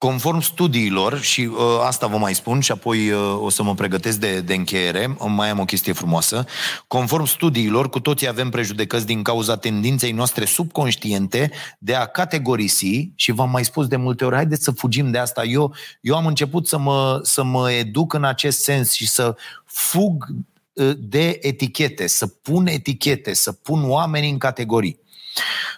[0.00, 4.18] Conform studiilor, și uh, asta vă mai spun și apoi uh, o să mă pregătesc
[4.18, 6.44] de, de încheiere, mai am o chestie frumoasă,
[6.86, 13.32] conform studiilor, cu toții avem prejudecăți din cauza tendinței noastre subconștiente de a categorisi, și
[13.32, 15.44] v-am mai spus de multe ori, haideți să fugim de asta.
[15.44, 20.26] Eu, eu am început să mă, să mă educ în acest sens și să fug
[20.72, 24.98] uh, de etichete, să pun etichete, să pun oamenii în categorii.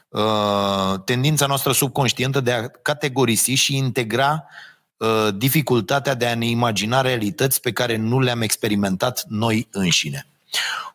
[0.08, 4.44] Uh, tendința noastră subconștientă de a categorisi și integra
[4.96, 10.26] uh, dificultatea de a ne imagina realități pe care nu le-am experimentat noi înșine.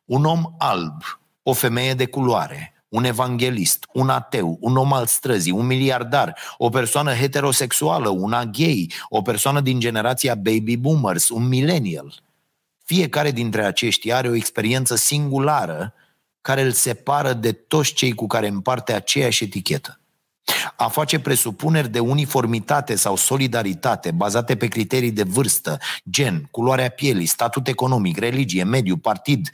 [0.06, 1.04] Un om alb,
[1.44, 6.70] o femeie de culoare, un evanghelist, un ateu, un om al străzii, un miliardar, o
[6.70, 12.14] persoană heterosexuală, una gay, o persoană din generația baby boomers, un millennial.
[12.84, 15.94] Fiecare dintre aceștia are o experiență singulară
[16.48, 20.00] care îl separă de toți cei cu care împarte aceeași etichetă.
[20.76, 25.78] A face presupuneri de uniformitate sau solidaritate bazate pe criterii de vârstă,
[26.10, 29.50] gen, culoarea pielii, statut economic, religie, mediu, partid,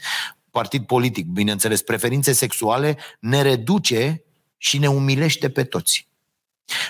[0.50, 4.22] partid politic, bineînțeles, preferințe sexuale, ne reduce
[4.56, 6.08] și ne umilește pe toți.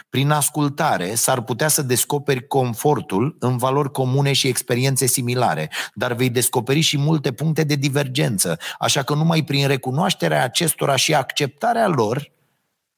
[0.08, 6.30] Prin ascultare s-ar putea să descoperi confortul în valori comune și experiențe similare, dar vei
[6.30, 12.32] descoperi și multe puncte de divergență, așa că numai prin recunoașterea acestora și acceptarea lor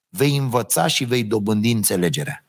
[0.08, 2.40] vei învăța și vei dobândi înțelegerea.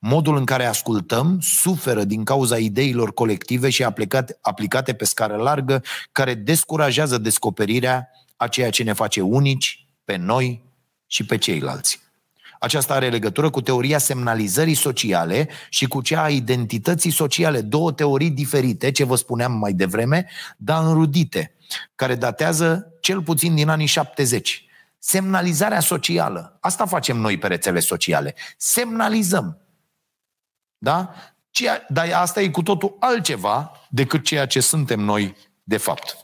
[0.00, 5.82] Modul în care ascultăm suferă din cauza ideilor colective și aplicate, aplicate pe scară largă,
[6.12, 10.62] care descurajează descoperirea a ceea ce ne face unici pe noi
[11.06, 12.03] și pe ceilalți.
[12.58, 17.60] Aceasta are legătură cu teoria semnalizării sociale și cu cea a identității sociale.
[17.60, 21.54] Două teorii diferite, ce vă spuneam mai devreme, dar înrudite,
[21.94, 24.64] care datează cel puțin din anii 70.
[24.98, 26.58] Semnalizarea socială.
[26.60, 28.34] Asta facem noi pe rețele sociale.
[28.56, 29.58] Semnalizăm.
[30.78, 31.14] Da?
[31.50, 36.16] Ceea, dar asta e cu totul altceva decât ceea ce suntem noi de fapt.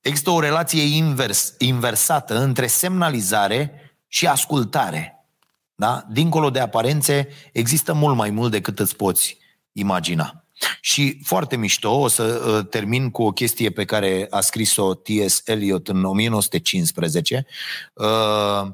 [0.00, 5.26] Există o relație invers, inversată între semnalizare și ascultare.
[5.74, 6.06] Da?
[6.10, 9.38] Dincolo de aparențe, există mult mai mult decât îți poți
[9.72, 10.44] imagina.
[10.80, 15.42] Și foarte mișto, o să uh, termin cu o chestie pe care a scris-o T.S.
[15.44, 17.46] Eliot în 1915,
[17.94, 18.70] uh,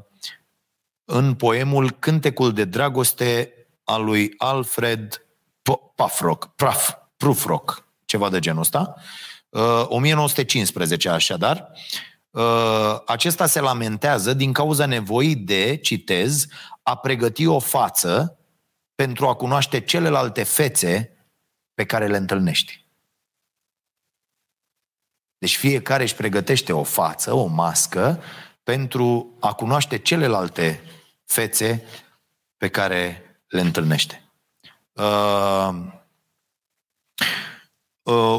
[1.04, 3.52] în poemul Cântecul de dragoste
[3.84, 5.26] al lui Alfred
[5.94, 8.94] Pafrock, Praf, Prufrock, ceva de genul ăsta,
[9.88, 12.11] 1915 uh, așadar, Uh,
[13.06, 16.46] acesta se lamentează din cauza nevoii de, citez,
[16.82, 18.38] a pregăti o față
[18.94, 21.16] pentru a cunoaște celelalte fețe
[21.74, 22.86] pe care le întâlnești.
[25.38, 28.22] Deci fiecare își pregătește o față, o mască,
[28.62, 30.80] pentru a cunoaște celelalte
[31.24, 31.84] fețe
[32.56, 34.16] pe care le întâlnește.
[34.16, 34.22] Uh,
[35.02, 35.74] Uh,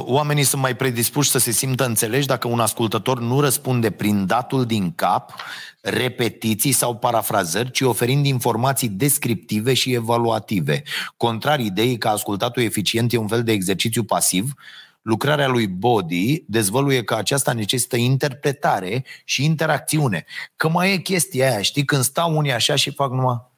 [0.06, 4.66] oamenii sunt mai predispuși să se simtă înțeleși dacă un ascultător nu răspunde prin datul
[4.66, 5.34] din cap,
[5.82, 10.84] repetiții sau parafrazări, ci oferind informații descriptive și evaluative.
[11.18, 14.54] Contrar ideii că ascultatul eficient e un fel de exercițiu pasiv,
[15.02, 20.26] lucrarea lui Body dezvăluie că aceasta necesită interpretare și interacțiune.
[20.56, 23.52] Că mai e chestia aia, știi, când stau unii așa și fac numai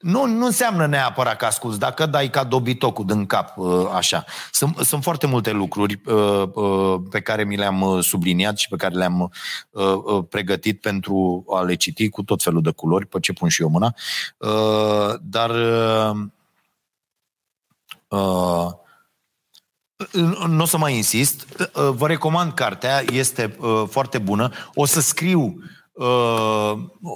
[0.00, 4.24] nu, nu înseamnă neapărat că asculți, dacă dai ca dobitocul din cap, uh, așa.
[4.52, 8.94] Sunt, sunt foarte multe lucruri uh, uh, pe care mi le-am subliniat și pe care
[8.94, 9.32] le-am
[10.28, 13.68] pregătit pentru a le citi cu tot felul de culori, pe ce pun și eu
[13.68, 13.94] mâna.
[15.20, 15.50] Dar
[20.48, 21.46] nu o să mai insist.
[21.72, 23.56] Vă recomand cartea, este
[23.88, 24.50] foarte bună.
[24.74, 25.78] O să scriu Uh,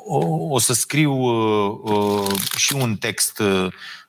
[0.07, 3.43] o, o să scriu uh, uh, și un text,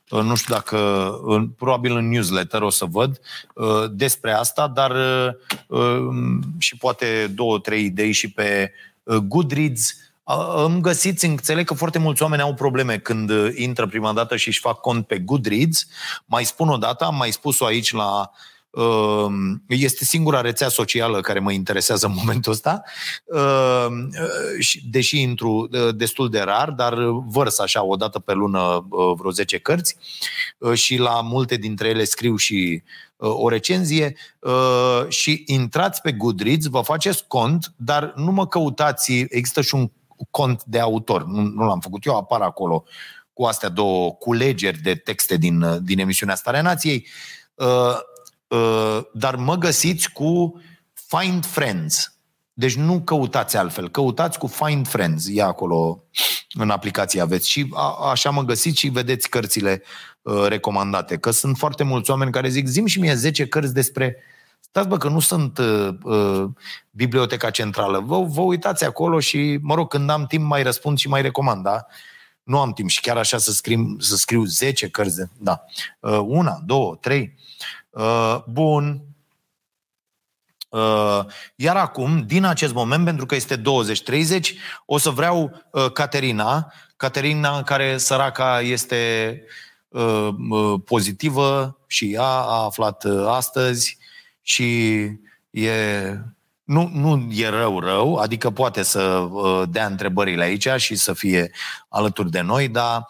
[0.09, 1.11] nu știu dacă,
[1.57, 3.19] probabil în newsletter o să văd
[3.91, 4.91] despre asta, dar
[6.57, 8.71] și poate două, trei idei și pe
[9.03, 9.95] Goodreads.
[10.65, 14.59] Îmi găsiți, înțeleg că foarte mulți oameni au probleme când intră prima dată și își
[14.59, 15.87] fac cont pe Goodreads.
[16.25, 18.54] Mai spun o dată, am mai spus-o aici la uh, Ehm,
[19.67, 22.83] este singura rețea socială care mă interesează în momentul ăsta,
[23.35, 24.11] ehm,
[24.89, 26.93] deși intru destul de rar, dar
[27.27, 29.95] vărs așa o dată pe lună vreo 10 cărți
[30.73, 32.83] și la multe dintre ele scriu și
[33.17, 34.15] o recenzie.
[35.07, 39.91] Și intrați pe Goodreads, vă faceți cont, dar nu mă căutați, există și un
[40.29, 42.83] cont de autor, nu, nu l-am făcut eu, apar acolo
[43.33, 47.05] cu astea două culegeri de texte din, din emisiunea Starea Nației.
[47.05, 47.97] Uh, Uh,
[49.13, 50.61] dar mă găsiți cu
[51.07, 52.15] Find Friends.
[52.53, 56.03] Deci nu căutați altfel, căutați cu Find Friends, e acolo
[56.53, 57.49] în aplicație aveți.
[57.49, 59.83] Și a, așa mă găsiți și vedeți cărțile
[60.21, 61.17] uh, recomandate.
[61.17, 64.15] Că sunt foarte mulți oameni care zic, zim și mie 10 cărți despre...
[64.59, 66.45] Stați bă, că nu sunt uh, uh,
[66.91, 67.99] biblioteca centrală.
[67.99, 71.63] Vă, vă uitați acolo și, mă rog, când am timp mai răspund și mai recomand,
[71.63, 71.85] da?
[72.43, 75.15] Nu am timp și chiar așa să scriu, să scriu 10 cărți.
[75.15, 75.63] De, da.
[75.99, 77.35] Uh, una, două, trei.
[77.95, 79.01] Uh, bun.
[80.69, 83.61] Uh, iar acum, din acest moment, pentru că este 20-30,
[84.85, 89.43] o să vreau uh, Caterina, Caterina care săraca este
[89.87, 90.29] uh,
[90.85, 93.97] pozitivă și ea a aflat astăzi
[94.41, 94.99] și
[95.49, 95.71] e
[96.65, 99.27] nu, nu e rău rău, adică poate să
[99.69, 101.51] dea întrebările aici și să fie
[101.89, 103.05] alături de noi, dar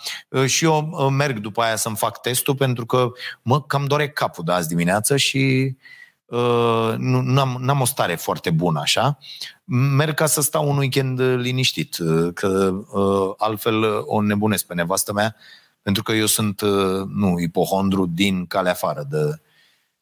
[0.45, 4.51] și eu merg după aia să-mi fac testul pentru că mă cam dore capul de
[4.51, 9.17] azi dimineață și uh, Uh, nu am n-am o stare foarte bună așa.
[9.63, 15.13] Merg ca să stau un weekend liniștit, uh, că uh, altfel o nebunesc pe nevastă
[15.13, 15.35] mea,
[15.81, 16.61] pentru că eu sunt,
[17.07, 19.41] nu, ipohondru din calea afară de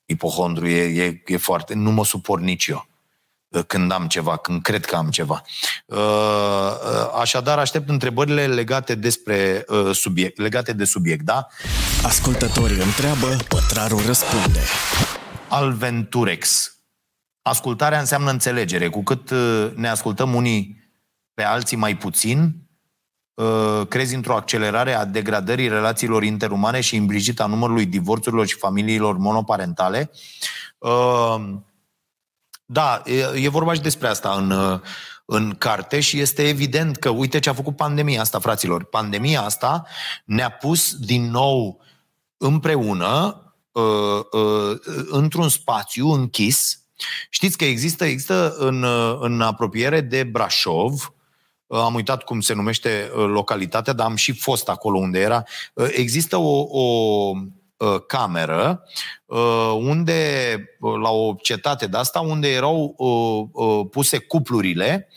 [0.06, 2.88] ipohondru, e, e, e foarte, nu mă suport nici eu
[3.68, 5.42] când am ceva, când cred că am ceva.
[7.20, 11.48] Așadar, aștept întrebările legate despre subiect, legate de subiect, da?
[12.04, 14.60] Ascultătorii întreabă, pătrarul răspunde.
[15.48, 16.74] Alventurex.
[17.42, 18.89] Ascultarea înseamnă înțelegere.
[18.89, 20.92] Cu cât uh, ne ascultăm unii
[21.34, 22.56] pe alții mai puțin,
[23.34, 29.18] uh, crezi într-o accelerare a degradării relațiilor interumane și implicit a numărului divorțurilor și familiilor
[29.18, 30.12] monoparentale.
[32.74, 33.02] Uh, da,
[33.36, 34.82] e vorba și despre asta în,
[35.26, 38.84] în carte și este evident că, uite ce a făcut pandemia asta, fraților.
[38.84, 39.86] Pandemia asta
[40.26, 41.82] ne-a pus din nou
[42.38, 43.38] împreună
[43.72, 44.78] uh, uh,
[45.10, 46.82] într-un spațiu închis.
[47.30, 51.14] Știți că există, există în, uh, în apropiere de Brașov,
[51.68, 55.44] uh, am uitat cum se numește uh, localitatea, dar am și fost acolo unde era.
[55.76, 57.32] Există o, o
[58.08, 58.84] cameră
[59.78, 60.58] unde,
[61.02, 62.96] la o cetate de asta, unde erau
[63.92, 65.08] puse cuplurile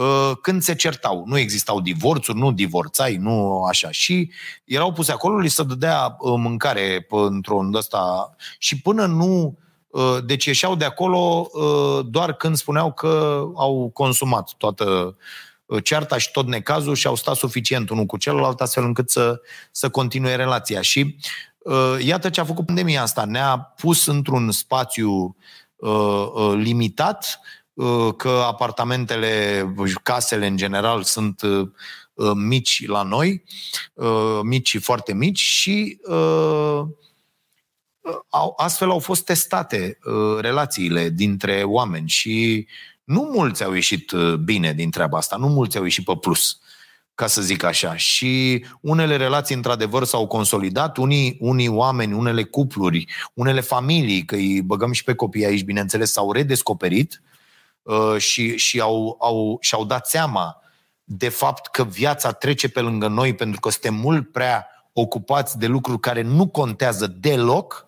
[0.00, 1.24] Uh, când se certau.
[1.26, 3.90] Nu existau divorțuri, nu divorțai, nu așa.
[3.90, 4.30] Și
[4.64, 9.58] erau puse acolo, li se dădea uh, mâncare într-un ăsta și până nu
[9.88, 11.50] uh, deci ieșeau de acolo
[12.06, 15.16] doar când spuneau că au consumat toată
[15.82, 19.88] cearta și tot necazul și au stat suficient unul cu celălalt astfel încât să, să
[19.88, 20.80] continue relația.
[20.80, 21.16] Și
[22.00, 23.24] iată ce a făcut pandemia asta.
[23.24, 25.36] Ne-a pus într-un spațiu
[26.54, 27.40] limitat
[27.80, 29.64] Uh, că apartamentele,
[30.02, 31.68] casele în general sunt uh,
[32.14, 33.44] uh, mici la noi,
[34.42, 36.00] mici și foarte mici și
[38.56, 39.98] astfel au fost testate
[40.40, 42.66] relațiile dintre oameni și
[43.04, 44.12] nu mulți au ieșit
[44.44, 46.60] bine din treaba asta, nu mulți au ieșit pe plus
[47.14, 47.96] ca să zic așa.
[47.96, 54.62] Și unele relații, într-adevăr, s-au consolidat, unii, unii oameni, unele cupluri, unele familii, că îi
[54.62, 57.22] băgăm și pe copii aici, bineînțeles, s-au redescoperit
[57.82, 60.62] Uh, și, și au, au, și-au dat seama
[61.04, 65.66] de fapt că viața trece pe lângă noi pentru că suntem mult prea ocupați de
[65.66, 67.86] lucruri care nu contează deloc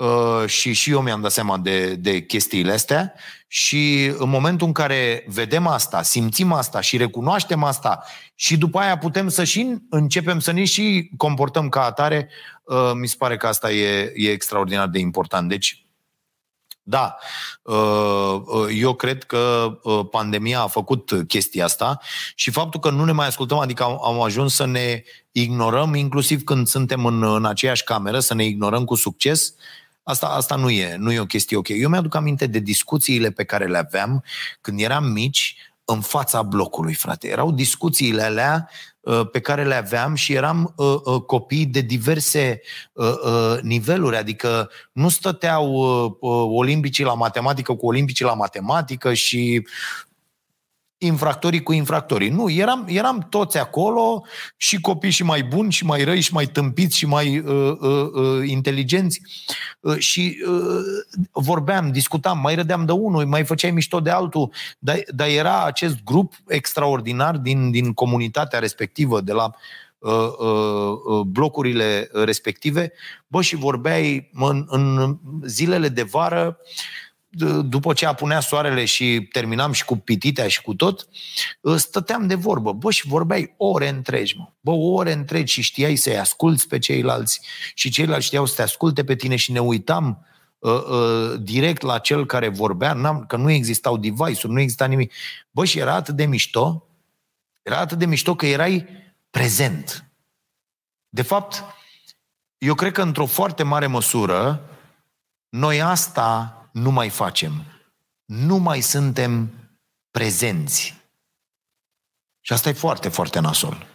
[0.00, 3.14] uh, și și eu mi-am dat seama de, de chestiile astea
[3.46, 8.98] și în momentul în care vedem asta, simțim asta și recunoaștem asta și după aia
[8.98, 12.28] putem să și începem să ne și comportăm ca atare,
[12.64, 15.48] uh, mi se pare că asta e, e extraordinar de important.
[15.48, 15.84] Deci
[16.82, 17.16] da,
[17.62, 22.00] uh, uh, eu cred că uh, pandemia a făcut chestia asta
[22.34, 26.66] și faptul că nu ne mai ascultăm, adică am ajuns să ne ignorăm, inclusiv când
[26.66, 29.54] suntem în, în aceeași cameră, să ne ignorăm cu succes,
[30.10, 31.68] Asta, asta nu, e, nu e o chestie ok.
[31.68, 34.24] Eu mi-aduc aminte de discuțiile pe care le aveam
[34.60, 37.28] când eram mici în fața blocului, frate.
[37.28, 38.68] Erau discuțiile alea
[39.00, 42.60] Uh, pe care le aveam și eram uh, uh, copii de diverse
[43.62, 45.74] niveluri, adică nu stăteau
[46.54, 49.66] olimpicii la matematică cu olimpicii la matematică și
[51.02, 52.28] infractorii cu infractorii.
[52.28, 54.24] Nu, eram, eram toți acolo
[54.56, 58.10] și copii și mai buni și mai răi și mai tâmpiți și mai uh, uh,
[58.12, 59.20] uh, inteligenți
[59.80, 64.98] uh, și uh, vorbeam, discutam, mai râdeam de unul, mai făceai mișto de altul, dar,
[65.08, 69.54] dar era acest grup extraordinar din, din comunitatea respectivă, de la
[69.98, 72.92] uh, uh, uh blocurile respective,
[73.26, 76.58] bă, și vorbeai în, în zilele de vară
[77.64, 81.08] după ce apunea soarele și terminam și cu pititea și cu tot,
[81.76, 82.72] stăteam de vorbă.
[82.72, 84.48] Bă, și vorbeai ore întregi, mă.
[84.60, 87.40] Bă, ore întregi și știai să-i asculți pe ceilalți
[87.74, 90.26] și ceilalți știau să te asculte pe tine și ne uitam
[90.58, 95.12] uh, uh, direct la cel care vorbea, n-am, că nu existau device-uri, nu exista nimic.
[95.50, 96.88] Bă, și era atât de mișto,
[97.62, 98.86] era atât de mișto că erai
[99.30, 100.04] prezent.
[101.08, 101.64] De fapt,
[102.58, 104.64] eu cred că într-o foarte mare măsură,
[105.48, 107.64] noi asta nu mai facem.
[108.24, 109.50] Nu mai suntem
[110.10, 110.98] prezenți.
[112.40, 113.86] Și asta e foarte, foarte nasol.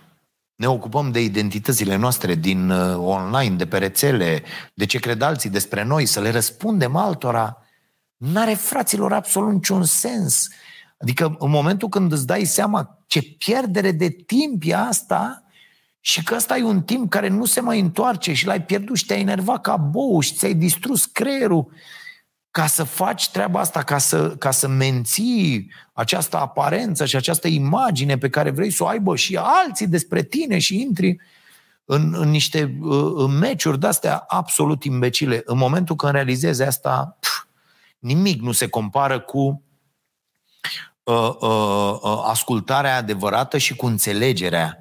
[0.55, 5.49] Ne ocupăm de identitățile noastre din uh, online, de pe rețele, de ce cred alții
[5.49, 7.57] despre noi, să le răspundem altora.
[8.17, 10.47] N-are, fraților, absolut niciun sens.
[10.97, 15.43] Adică în momentul când îți dai seama ce pierdere de timp e asta
[15.99, 19.05] și că ăsta e un timp care nu se mai întoarce și l-ai pierdut și
[19.05, 21.71] te-ai enervat ca bou și ți-ai distrus creierul,
[22.55, 28.17] ca să faci treaba asta, ca să, ca să menții această aparență și această imagine
[28.17, 31.17] pe care vrei să o aibă și alții despre tine și intri
[31.85, 35.41] în, în niște uh, în meciuri de-astea absolut imbecile.
[35.45, 37.45] În momentul când realizezi asta, pf,
[37.99, 39.63] nimic nu se compară cu
[41.03, 44.77] uh, uh, uh, ascultarea adevărată și cu înțelegerea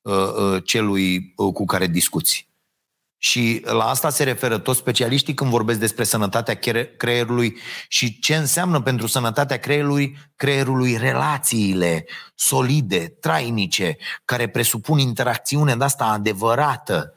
[0.00, 2.48] uh, uh, celui uh, cu care discuți.
[3.18, 6.58] Și la asta se referă toți specialiștii când vorbesc despre sănătatea
[6.96, 7.56] creierului
[7.88, 12.04] și ce înseamnă pentru sănătatea creierului, creierului relațiile
[12.34, 17.15] solide, trainice, care presupun interacțiune de asta adevărată.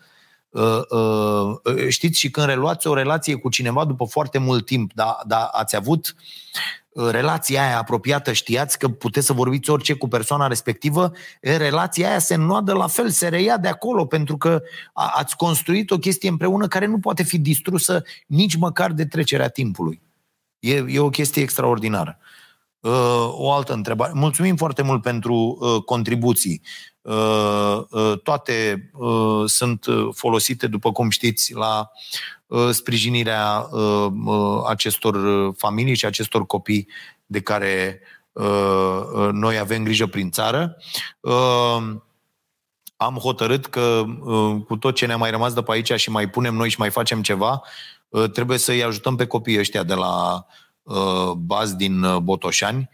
[0.49, 5.19] Uh, uh, știți, și când reluați o relație cu cineva după foarte mult timp, da,
[5.27, 6.15] da, ați avut
[6.93, 12.33] relația aia apropiată, știați că puteți să vorbiți orice cu persoana respectivă, relația aia se
[12.33, 14.61] înnoadă la fel, se reia de acolo, pentru că
[14.93, 20.01] ați construit o chestie împreună care nu poate fi distrusă nici măcar de trecerea timpului.
[20.59, 22.17] E, e o chestie extraordinară.
[23.27, 24.11] O altă întrebare.
[24.15, 26.61] Mulțumim foarte mult pentru contribuții.
[28.23, 28.91] Toate
[29.45, 31.91] sunt folosite, după cum știți, la
[32.49, 35.15] Uh, sprijinirea uh, uh, acestor
[35.57, 36.87] familii și acestor copii
[37.25, 38.01] de care
[39.31, 40.77] noi avem grijă prin țară.
[42.97, 44.03] Am hotărât că
[44.67, 46.89] cu tot ce ne-a mai rămas de pe aici și mai punem noi și mai
[46.89, 47.61] facem ceva,
[48.33, 50.45] trebuie să-i ajutăm pe copiii ăștia de la
[51.37, 52.89] baz din Botoșani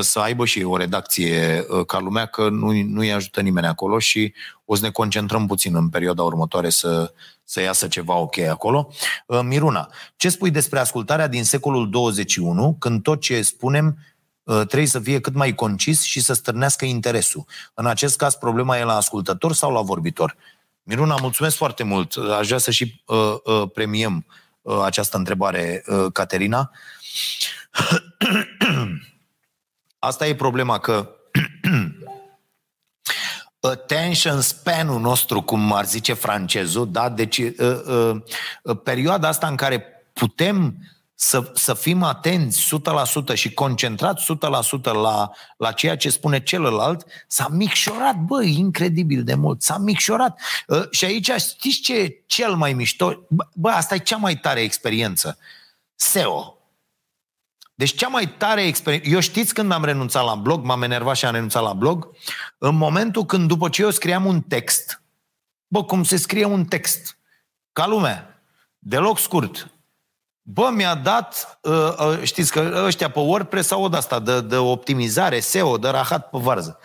[0.00, 4.74] să aibă și o redacție ca lumea, că nu, nu-i ajută nimeni acolo și o
[4.74, 7.12] să ne concentrăm puțin în perioada următoare să,
[7.44, 8.88] să iasă ceva ok acolo.
[9.26, 13.98] Uh, Miruna, ce spui despre ascultarea din secolul 21, când tot ce spunem
[14.42, 17.44] uh, trebuie să fie cât mai concis și să stârnească interesul?
[17.74, 20.36] În acest caz, problema e la ascultător sau la vorbitor?
[20.82, 22.16] Miruna, mulțumesc foarte mult.
[22.38, 24.26] Aș vrea să și uh, uh, premiem
[24.62, 26.70] uh, această întrebare, uh, Caterina.
[30.06, 31.10] Asta e problema că
[33.60, 37.08] attention span-ul nostru, cum ar zice francezul, da?
[37.08, 38.16] deci uh, uh,
[38.62, 40.76] uh, perioada asta în care putem
[41.14, 42.74] să, să fim atenți
[43.32, 44.24] 100% și concentrați
[44.80, 50.40] 100% la, la ceea ce spune celălalt, s-a micșorat, bă, incredibil de mult, s-a micșorat.
[50.66, 53.26] Uh, și aici știți ce e cel mai mișto?
[53.28, 55.38] Bă, bă, asta e cea mai tare experiență.
[55.94, 56.55] SEO.
[57.76, 59.08] Deci cea mai tare experiență...
[59.08, 62.10] Eu știți când am renunțat la blog, m-am enervat și am renunțat la blog?
[62.58, 65.02] În momentul când după ce eu scriam un text,
[65.66, 67.18] bă, cum se scrie un text,
[67.72, 68.42] ca lumea,
[68.78, 69.70] deloc scurt,
[70.48, 74.56] Bă, mi-a dat, uh, uh, știți că ăștia pe WordPress au de asta, de, de
[74.56, 76.78] optimizare, SEO, de rahat pe varză.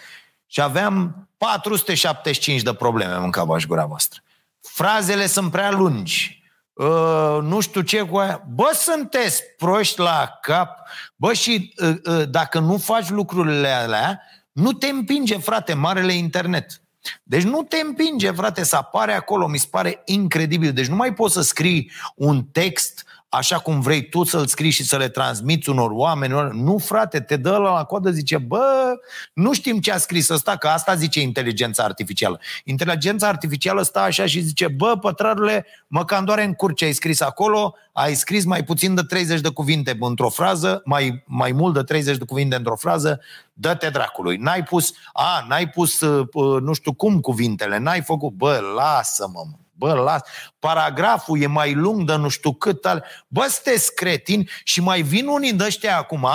[0.46, 4.22] Și aveam 475 de probleme în și gura voastră.
[4.62, 6.41] Frazele sunt prea lungi.
[6.82, 8.44] Uh, nu știu ce cu aia.
[8.50, 10.80] Bă, sunteți proști la cap.
[11.16, 14.22] Bă, și uh, uh, dacă nu faci lucrurile alea,
[14.52, 16.82] nu te împinge, frate, marele internet.
[17.24, 19.48] Deci nu te împinge, frate, să apare acolo.
[19.48, 20.74] Mi se pare incredibil.
[20.74, 24.84] Deci nu mai poți să scrii un text așa cum vrei tu să-l scrii și
[24.84, 26.34] să le transmiți unor oameni.
[26.52, 28.94] Nu, frate, te dă la, la coadă, zice, bă,
[29.34, 32.40] nu știm ce a scris ăsta, că asta zice inteligența artificială.
[32.64, 36.94] Inteligența artificială stă așa și zice, bă, pătrarule, mă cam doare în cur ce ai
[36.94, 41.74] scris acolo, ai scris mai puțin de 30 de cuvinte într-o frază, mai, mai mult
[41.74, 43.22] de 30 de cuvinte într-o frază,
[43.54, 44.38] dă-te dracului.
[44.38, 49.44] N-ai pus, a, n-ai pus, uh, uh, nu știu cum cuvintele, n-ai făcut, bă, lasă-mă,
[49.52, 49.61] mă.
[49.82, 50.22] Bă, las,
[50.60, 53.06] paragraful e mai lung de nu știu cât al...
[53.28, 56.28] Bă, sunteți cretini și mai vin unii de ăștia acum,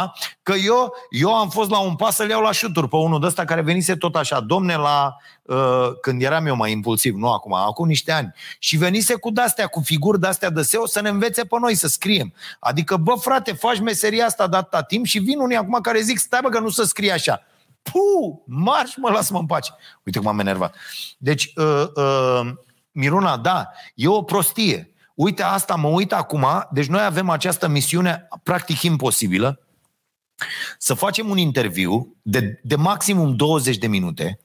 [0.43, 3.27] că eu, eu am fost la un pas să-l iau la șuturi pe unul de
[3.27, 7.53] ăsta care venise tot așa, domne, la, uh, când eram eu mai impulsiv, nu acum,
[7.53, 11.45] acum niște ani, și venise cu de-astea, cu figuri de-astea de SEO să ne învețe
[11.45, 12.35] pe noi să scriem.
[12.61, 16.19] Adică, bă, frate, faci meseria asta de atâta timp și vin unii acum care zic,
[16.19, 17.43] stai bă, că nu să scrie așa.
[17.83, 19.75] Puh, marș, mă, lasă-mă în pace.
[20.05, 20.75] Uite cum am enervat.
[21.19, 22.51] Deci, uh, uh,
[22.97, 24.91] Miruna, da, e o prostie.
[25.15, 29.61] uite asta, mă uit acum, deci noi avem această misiune practic imposibilă,
[30.79, 34.41] să facem un interviu de, de maximum 20 de minute,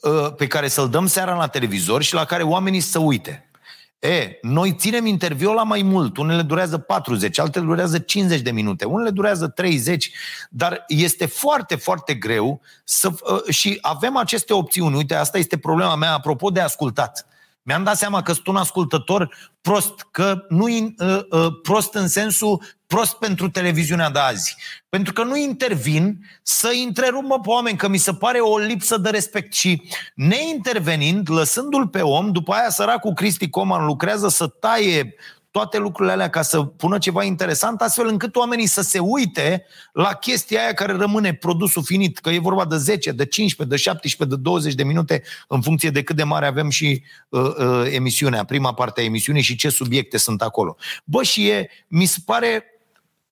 [0.00, 3.50] uh, pe care să-l dăm seara la televizor și la care oamenii să uite.
[3.98, 6.16] E, noi ținem interviul la mai mult.
[6.16, 10.12] Unele durează 40, altele durează 50 de minute, unele durează 30,
[10.50, 13.08] dar este foarte, foarte greu să...
[13.08, 14.96] Uh, și avem aceste opțiuni.
[14.96, 17.26] Uite, asta este problema mea apropo de ascultat.
[17.66, 22.62] Mi-am dat seama că sunt un ascultător prost, că nu uh, uh, prost în sensul
[22.86, 24.56] prost pentru televiziunea de azi.
[24.88, 29.10] Pentru că nu intervin să întrerupă pe oameni, că mi se pare o lipsă de
[29.10, 29.52] respect.
[29.52, 29.82] Și
[30.14, 35.14] neintervenind, lăsându-l pe om, după aia săracul Cristi Coman lucrează să taie
[35.56, 40.12] toate lucrurile alea ca să pună ceva interesant, astfel încât oamenii să se uite la
[40.12, 44.36] chestia aia care rămâne produsul finit, că e vorba de 10, de 15, de 17,
[44.36, 48.44] de 20 de minute, în funcție de cât de mare avem și uh, uh, emisiunea,
[48.44, 50.76] prima parte a emisiunii și ce subiecte sunt acolo.
[51.04, 52.64] Bă, și e, mi se pare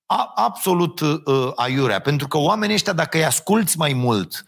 [0.07, 1.17] a, absolut uh,
[1.55, 4.45] aiurea, pentru că oamenii ăștia, dacă îi asculți mai mult,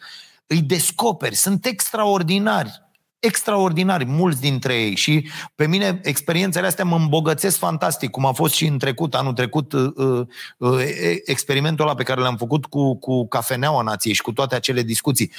[0.46, 2.85] îi descoperi, sunt extraordinari
[3.26, 8.54] extraordinari, mulți dintre ei și pe mine experiențele astea mă îmbogățesc fantastic, cum a fost
[8.54, 10.26] și în trecut, anul trecut, uh, uh,
[10.58, 10.80] uh,
[11.24, 15.32] experimentul ăla pe care l-am făcut cu, cu Cafeneaua Nației și cu toate acele discuții.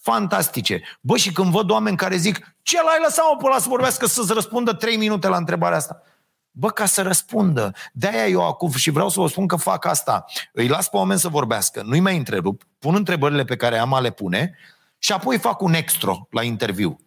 [0.00, 0.82] Fantastice.
[1.00, 4.32] Bă, și când văd oameni care zic, ce l-ai lăsat-o pe ăla să vorbească, să-ți
[4.32, 6.02] răspundă trei minute la întrebarea asta?
[6.50, 7.74] Bă, ca să răspundă.
[7.92, 10.24] De-aia eu acum și vreau să vă spun că fac asta.
[10.52, 14.00] Îi las pe oameni să vorbească, nu-i mai întrerup, pun întrebările pe care am a
[14.00, 14.56] le pune
[14.98, 17.00] și apoi fac un extra la interviu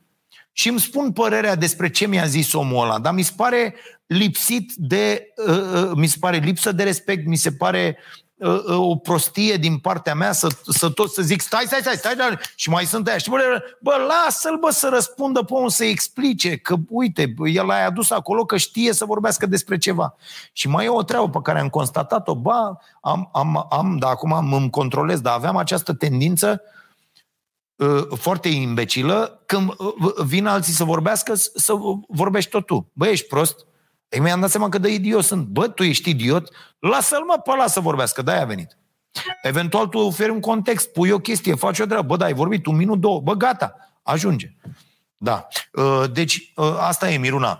[0.58, 3.76] și îmi spun părerea despre ce mi-a zis omul ăla, dar mi se pare
[4.06, 7.98] lipsit de, uh, uh, mi se pare lipsă de respect, mi se pare
[8.36, 11.96] uh, uh, o prostie din partea mea să, să tot să zic stai, stai, stai,
[11.96, 13.18] stai, stai și mai sunt aia.
[13.18, 13.38] Și bă,
[13.80, 18.46] bă lasă-l bă să răspundă pe om să explice că uite, el l-a adus acolo
[18.46, 20.16] că știe să vorbească despre ceva.
[20.54, 24.54] Și mai e o treabă pe care am constatat-o, bă, am, am, am, dar acum
[24.54, 26.85] îmi controlez, dar aveam această tendință uh, Uh,
[28.16, 31.74] foarte imbecilă, când uh, vin alții să vorbească, să
[32.08, 32.92] vorbești tot tu.
[32.94, 33.66] Băi, ești prost?
[34.10, 35.48] Ei, mi-am dat seama că de idiot sunt.
[35.48, 36.50] Bă, tu ești idiot?
[36.80, 38.78] Lasă-l mă pe ăla să vorbească, de-aia a venit.
[39.42, 42.08] Eventual tu oferi un context, pui o chestie, faci o treabă.
[42.08, 43.20] Bă, da, ai vorbit un minut, două.
[43.20, 44.56] Bă, gata, ajunge.
[45.18, 45.48] Da.
[45.72, 47.60] Uh, deci, asta e, Miruna.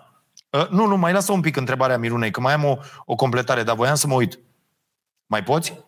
[0.70, 3.76] Nu, nu, mai lasă un pic întrebarea Mirunei, că mai am o, o completare, dar
[3.76, 4.40] voiam să mă uit.
[5.26, 5.84] Mai poți?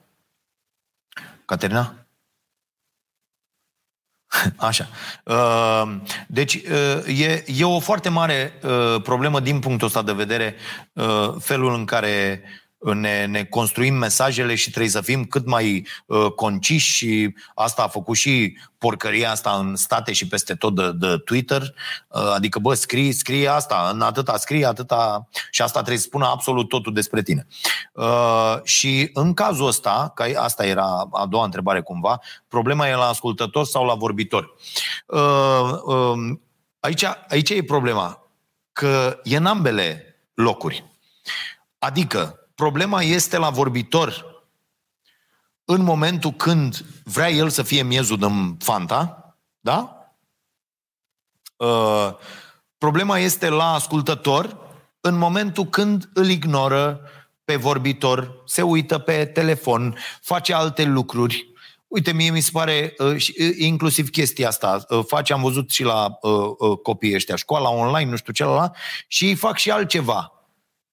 [1.45, 2.06] Caterina?
[4.69, 4.87] Așa.
[5.23, 5.95] Uh,
[6.27, 10.55] deci uh, e, e o foarte mare uh, problemă din punctul ăsta de vedere
[11.39, 12.41] felul în care
[12.79, 17.87] ne, ne construim mesajele și trebuie să fim cât mai uh, conciși și asta a
[17.87, 21.61] făcut și porcăria asta în state și peste tot de, de Twitter.
[22.07, 26.25] Uh, adică, bă, scrie, scrie asta, în atâta scrie, atâta și asta trebuie să spună
[26.25, 27.47] absolut totul despre tine.
[27.93, 33.07] Uh, și în cazul ăsta, că asta era a doua întrebare cumva, problema e la
[33.07, 34.53] ascultător sau la vorbitor.
[35.05, 36.37] Uh, uh,
[36.79, 38.29] aici, aici e problema,
[38.73, 40.85] că e în ambele locuri.
[41.79, 44.25] Adică, Problema este la vorbitor
[45.65, 48.27] în momentul când vrea el să fie miezul de
[48.59, 50.11] fanta, da?
[51.55, 52.13] Uh,
[52.77, 54.57] problema este la ascultător
[55.01, 57.01] în momentul când îl ignoră
[57.43, 61.51] pe vorbitor, se uită pe telefon, face alte lucruri.
[61.87, 66.17] Uite, mie mi se pare, uh, uh, inclusiv chestia asta, face, am văzut și la
[66.83, 68.71] copiii ăștia, școala online, nu știu ce la,
[69.07, 70.31] și ei fac și altceva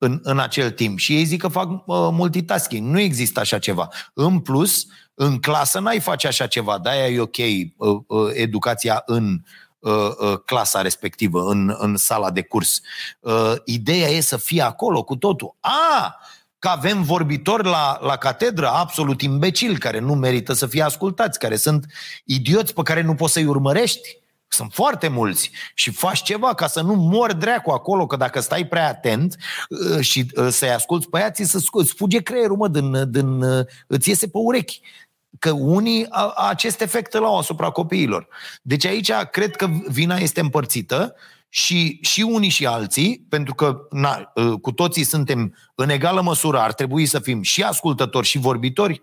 [0.05, 0.99] în, în acel timp.
[0.99, 2.91] Și ei zic că fac uh, multitasking.
[2.91, 3.89] Nu există așa ceva.
[4.15, 6.79] În plus, în clasă n-ai face așa ceva.
[6.79, 9.41] De-aia e ok uh, uh, educația în
[9.79, 12.81] uh, uh, clasa respectivă, în, în sala de curs.
[13.21, 15.57] Uh, ideea e să fie acolo cu totul.
[15.61, 16.17] A,
[16.59, 21.57] că avem vorbitori la, la catedră absolut imbecili, care nu merită să fie ascultați, care
[21.57, 21.87] sunt
[22.25, 24.23] idioți pe care nu poți să-i urmărești
[24.55, 28.67] sunt foarte mulți și faci ceva ca să nu mor dracu acolo, că dacă stai
[28.67, 29.37] prea atent
[29.69, 31.59] uh, și uh, să-i asculți pe aia, ți să
[31.97, 34.81] fuge creierul, mă, din, din, uh, îți iese pe urechi
[35.39, 36.07] că unii
[36.49, 38.29] acest efect îl au asupra copiilor.
[38.63, 41.15] Deci aici cred că vina este împărțită
[41.49, 46.73] și, și unii și alții, pentru că na, cu toții suntem în egală măsură, ar
[46.73, 49.03] trebui să fim și ascultători și vorbitori,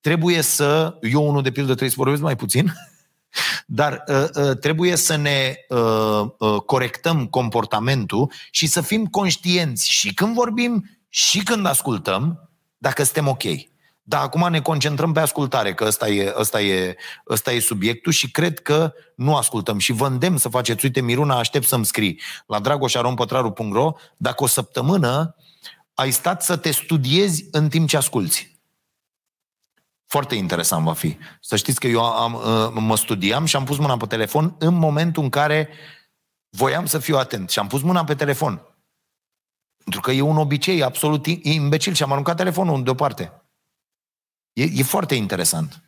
[0.00, 2.72] trebuie să, eu unul de pildă trebuie să vorbesc mai puțin,
[3.66, 10.14] Dar uh, uh, trebuie să ne uh, uh, corectăm comportamentul și să fim conștienți și
[10.14, 13.42] când vorbim și când ascultăm, dacă suntem ok.
[14.02, 16.96] Dar acum ne concentrăm pe ascultare, că ăsta e, ăsta, e,
[17.28, 19.78] ăsta e subiectul și cred că nu ascultăm.
[19.78, 25.36] Și vă îndemn să faceți, uite, Miruna, aștept să-mi scrii la dragoșarompătraru.ro dacă o săptămână
[25.94, 28.55] ai stat să te studiezi în timp ce asculți.
[30.06, 31.18] Foarte interesant va fi.
[31.40, 34.74] Să știți că eu am, uh, mă studiam și am pus mâna pe telefon în
[34.74, 35.68] momentul în care
[36.48, 37.50] voiam să fiu atent.
[37.50, 38.60] Și am pus mâna pe telefon.
[39.76, 43.42] Pentru că e un obicei absolut imbecil și am aruncat telefonul deoparte.
[44.52, 45.82] E, e foarte interesant.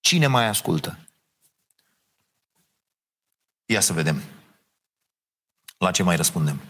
[0.00, 0.98] Cine mai ascultă?
[3.64, 4.22] Ia să vedem.
[5.78, 6.60] La ce mai răspundem?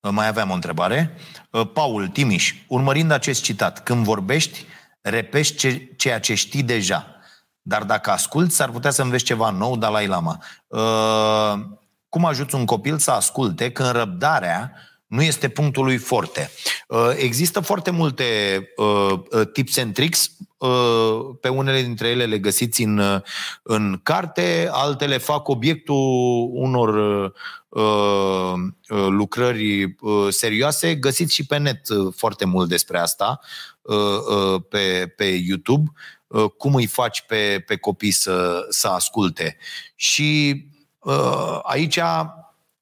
[0.00, 1.16] Mai aveam o întrebare.
[1.72, 4.64] Paul Timiș, urmărind acest citat, când vorbești,
[5.00, 7.14] repești ce, ceea ce știi deja.
[7.62, 10.42] Dar dacă asculți, s-ar putea să înveți ceva nou, Dalai Lama.
[10.66, 11.60] Uh,
[12.08, 14.72] cum ajuți un copil să asculte când răbdarea
[15.10, 16.50] nu este punctul lui forte.
[16.88, 18.24] Uh, există foarte multe
[18.76, 20.30] uh, uh, tips and tricks,
[21.40, 23.22] pe unele dintre ele le găsiți în,
[23.62, 27.32] în carte, altele fac obiectul unor
[28.88, 29.96] lucrări
[30.28, 30.94] serioase.
[30.94, 31.80] Găsiți și pe net
[32.16, 33.40] foarte mult despre asta
[34.68, 35.92] pe, pe YouTube,
[36.56, 39.56] cum îi faci pe, pe copii să, să asculte.
[39.94, 40.62] Și
[41.62, 41.98] aici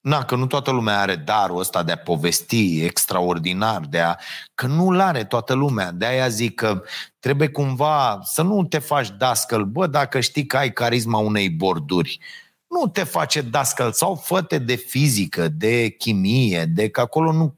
[0.09, 4.17] Na, că nu toată lumea are darul ăsta de a povesti extraordinar, de a...
[4.55, 5.93] că nu-l are toată lumea.
[5.93, 6.83] De aia zic că
[7.21, 9.65] trebuie cumva să nu te faci dascăl.
[9.65, 12.19] Bă, dacă știi că ai carisma unei borduri,
[12.67, 17.57] nu te face dascăl sau făte de fizică, de chimie, de că acolo nu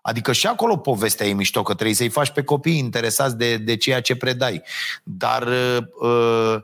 [0.00, 3.76] Adică și acolo povestea e mișto, că trebuie să-i faci pe copii interesați de, de
[3.76, 4.62] ceea ce predai.
[5.02, 5.48] Dar
[6.00, 6.56] uh,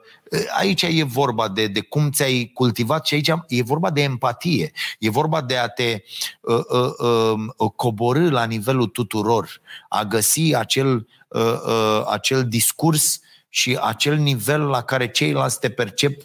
[0.58, 4.72] aici e vorba de, de cum ți-ai cultivat și aici e vorba de empatie.
[4.98, 6.02] E vorba de a te
[6.40, 13.78] uh, uh, uh, coborâ la nivelul tuturor, a găsi acel, uh, uh, acel discurs și
[13.82, 16.22] acel nivel la care ceilalți te percep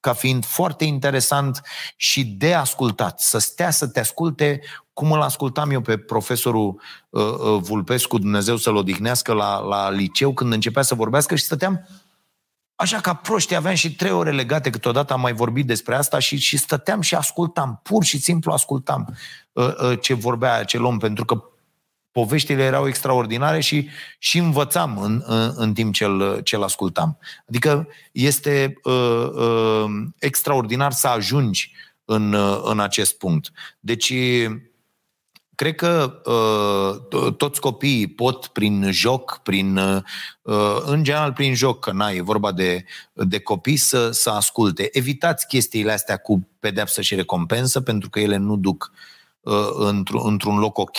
[0.00, 1.60] ca fiind foarte interesant
[1.96, 3.20] și de ascultat.
[3.20, 4.60] Să stea să te asculte
[4.92, 6.80] cum îl ascultam eu pe profesorul
[7.10, 11.88] uh, uh, Vulpescu, Dumnezeu să-l odihnească, la, la liceu, când începea să vorbească și stăteam
[12.76, 16.36] așa ca proști, aveam și trei ore legate, câteodată am mai vorbit despre asta și,
[16.36, 19.16] și stăteam și ascultam, pur și simplu ascultam
[19.52, 21.42] uh, uh, ce vorbea acel om, pentru că
[22.10, 27.18] poveștile erau extraordinare și, și învățam în, în, în timp ce îl, ce ascultam.
[27.48, 29.84] Adică este uh, uh,
[30.18, 31.72] extraordinar să ajungi
[32.04, 33.50] în, uh, în acest punct.
[33.80, 34.12] Deci,
[35.56, 40.02] cred că uh, toți copiii pot prin joc, prin, uh,
[40.84, 44.88] în general prin joc, că na, e vorba de, de copii, să, să asculte.
[44.92, 48.98] Evitați chestiile astea cu pedeapsă și recompensă, pentru că ele nu duc uh,
[49.46, 50.96] Uh, într-un, într-un loc ok.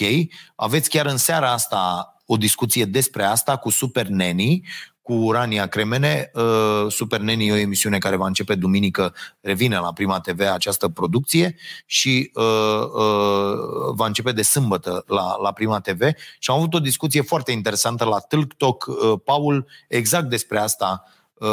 [0.56, 4.68] Aveți chiar în seara asta o discuție despre asta cu Super Neni,
[5.08, 6.32] cu Urania Cremene.
[6.34, 10.88] Uh, Super Neni e o emisiune care va începe duminică, revine la Prima TV această
[10.88, 11.56] producție
[11.86, 16.02] și uh, uh, va începe de sâmbătă la, la Prima TV
[16.40, 21.04] și am avut o discuție foarte interesantă la Tilk Talk, uh, Paul, exact despre asta,
[21.40, 21.50] Uh,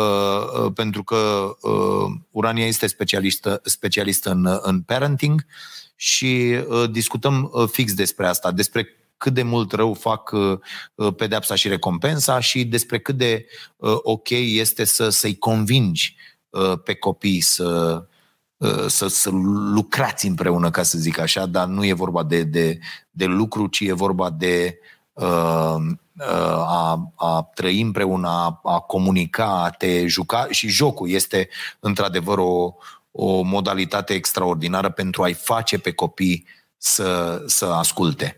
[0.64, 1.16] uh, pentru că
[1.61, 5.46] uh, Urania este specialistă, specialistă în, în parenting
[5.96, 8.88] și uh, discutăm uh, fix despre asta, despre
[9.25, 10.59] cât de mult rău fac uh,
[11.16, 13.47] pedepsa și recompensa și despre cât de
[14.03, 16.16] ok este să, să-i convingi
[16.85, 18.03] pe copii să,
[18.87, 19.31] să, să
[19.75, 22.79] lucrați împreună, ca să zic așa, dar nu e vorba de, de,
[23.11, 24.79] de lucru, ci e vorba de
[26.16, 31.49] a, a trăi împreună, a, a comunica, a te juca și jocul este
[31.81, 32.75] într-adevăr o,
[33.11, 36.47] o modalitate extraordinară pentru a-i face pe copii
[36.77, 38.37] să, să asculte.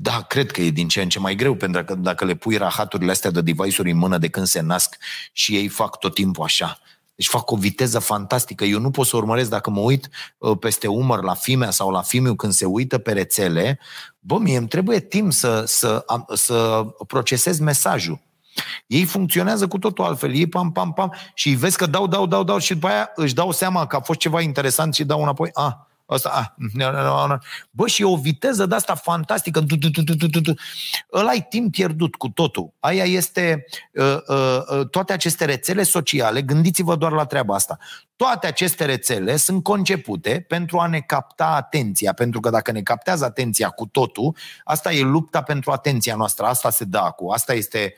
[0.00, 2.56] Da, cred că e din ce în ce mai greu, pentru că dacă le pui
[2.56, 4.96] rahaturile astea de device-uri în mână de când se nasc
[5.32, 6.78] și ei fac tot timpul așa.
[7.14, 8.64] Deci fac o viteză fantastică.
[8.64, 12.02] Eu nu pot să urmăresc dacă mă uit uh, peste umăr la fimea sau la
[12.02, 13.78] fimiu când se uită pe rețele.
[14.18, 18.20] Bă, mie îmi trebuie timp să, să, să procesez mesajul.
[18.86, 20.34] Ei funcționează cu totul altfel.
[20.34, 23.34] Ei pam, pam, pam și vezi că dau, dau, dau, dau și după aia își
[23.34, 25.50] dau seama că a fost ceva interesant și dau înapoi.
[25.52, 25.72] Ah,
[26.10, 26.46] Asta, ah,
[27.70, 29.64] bă, și e o viteză de asta fantastică.
[31.12, 32.72] Ăla ai timp pierdut cu totul.
[32.80, 37.78] Aia este uh, uh, uh, toate aceste rețele sociale, gândiți-vă doar la treaba asta.
[38.16, 43.24] Toate aceste rețele sunt concepute pentru a ne capta atenția, pentru că dacă ne captează
[43.24, 47.94] atenția cu totul, asta e lupta pentru atenția noastră, asta se dă cu, asta este,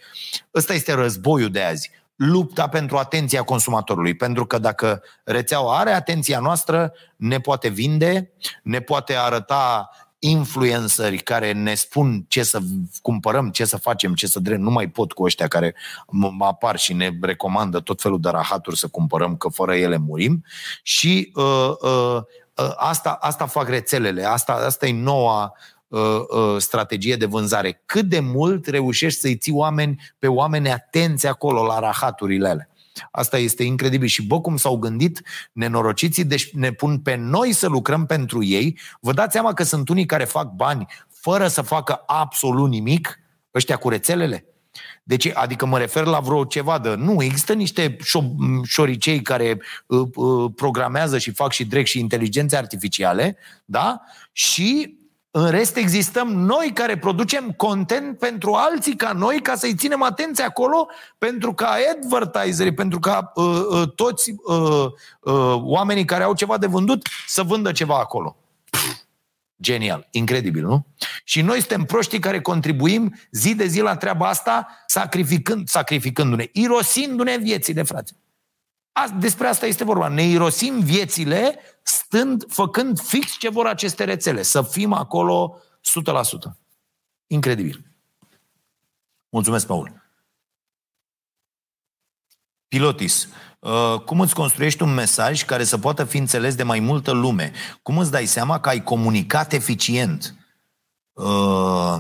[0.52, 1.90] asta este războiul de azi
[2.20, 4.14] lupta pentru atenția consumatorului.
[4.14, 11.52] Pentru că dacă rețeaua are atenția noastră, ne poate vinde, ne poate arăta influenceri care
[11.52, 12.58] ne spun ce să
[13.02, 14.60] cumpărăm, ce să facem, ce să drem.
[14.60, 15.74] Nu mai pot cu ăștia care
[16.08, 20.44] mă apar și ne recomandă tot felul de rahaturi să cumpărăm, că fără ele murim.
[20.82, 22.16] Și uh, uh,
[22.54, 25.52] uh, asta, asta fac rețelele, asta, asta e noua
[25.90, 27.82] uh, uh, strategie de vânzare.
[27.86, 32.68] Cât de mult reușești să-i ții oameni, pe oameni atenți acolo la rahaturile alea.
[33.10, 34.08] Asta este incredibil.
[34.08, 35.22] Și bă, cum s-au gândit
[35.52, 38.78] nenorociții, deci ne pun pe noi să lucrăm pentru ei.
[39.00, 43.20] Vă dați seama că sunt unii care fac bani fără să facă absolut nimic,
[43.54, 44.44] ăștia cu rețelele?
[45.02, 46.94] Deci, adică mă refer la vreo ceva de...
[46.94, 52.56] Nu, există niște șo- șoricei care uh, uh, programează și fac și drept și inteligențe
[52.56, 54.00] artificiale, da?
[54.32, 54.98] Și
[55.30, 60.44] în rest existăm noi care producem content pentru alții ca noi, ca să-i ținem atenție
[60.44, 64.84] acolo, pentru ca advertiserii, pentru ca uh, uh, toți uh,
[65.20, 68.36] uh, oamenii care au ceva de vândut să vândă ceva acolo.
[69.62, 70.86] Genial, incredibil, nu?
[71.24, 77.36] Și noi suntem proștii care contribuim zi de zi la treaba asta, sacrificând, sacrificându-ne, irosindu-ne
[77.36, 78.12] viețile, frate.
[79.18, 80.08] Despre asta este vorba.
[80.08, 84.42] Ne irosim viețile stând, făcând fix ce vor aceste rețele.
[84.42, 85.60] Să fim acolo
[86.50, 86.52] 100%.
[87.26, 87.84] Incredibil.
[89.28, 90.00] Mulțumesc, Paul.
[92.68, 93.28] Pilotis.
[93.58, 97.52] Uh, cum îți construiești un mesaj care să poată fi înțeles de mai multă lume?
[97.82, 100.34] Cum îți dai seama că ai comunicat eficient?
[101.12, 101.96] Uh,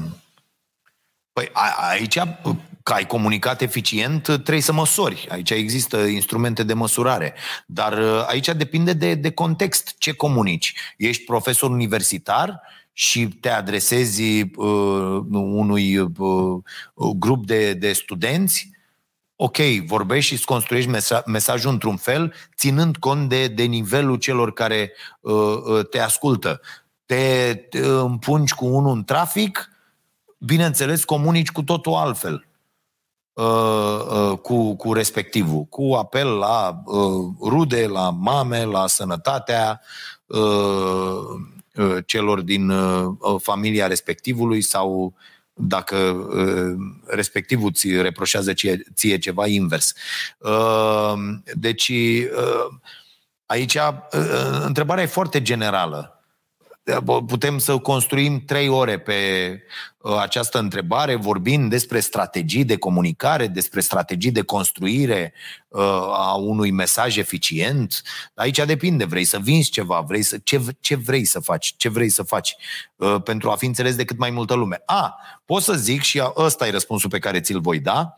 [1.32, 2.18] păi aici
[2.90, 5.26] că ai comunicat eficient, trebuie să măsori.
[5.30, 7.34] Aici există instrumente de măsurare.
[7.66, 9.94] Dar uh, aici depinde de, de context.
[9.98, 10.74] Ce comunici?
[10.96, 12.60] Ești profesor universitar
[12.92, 16.62] și te adresezi uh, unui uh,
[17.16, 18.70] grup de, de studenți
[19.36, 24.52] ok, vorbești și îți construiești mesa- mesajul într-un fel, ținând cont de, de nivelul celor
[24.52, 26.60] care uh, uh te ascultă.
[27.06, 29.70] Te, te împungi cu unul în trafic,
[30.38, 32.48] bineînțeles, comunici cu totul altfel.
[33.32, 33.46] Uh,
[34.10, 39.80] uh, cu, cu respectivul, cu apel la uh, rude, la mame, la sănătatea
[42.06, 42.72] celor din
[43.38, 45.14] familia respectivului sau
[45.52, 46.28] dacă
[47.06, 49.92] respectivul ți reproșează ție, ție ceva invers.
[51.54, 51.92] Deci,
[53.46, 53.78] aici
[54.64, 56.19] întrebarea e foarte generală
[57.26, 59.14] putem să construim trei ore pe
[59.98, 65.32] uh, această întrebare, vorbind despre strategii de comunicare, despre strategii de construire
[65.68, 68.02] uh, a unui mesaj eficient.
[68.34, 72.08] Aici depinde, vrei să vinzi ceva, vrei să, ce, ce vrei să faci, ce vrei
[72.08, 72.56] să faci
[72.96, 74.82] uh, pentru a fi înțeles de cât mai multă lume.
[74.86, 78.14] A, pot să zic, și ăsta e răspunsul pe care ți-l voi da,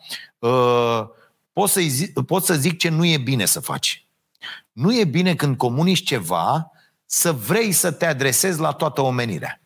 [1.52, 4.06] pot, să zic, pot să zic ce nu e bine să faci.
[4.72, 6.72] Nu e bine când comunici ceva
[7.12, 9.60] să vrei să te adresezi la toată omenirea.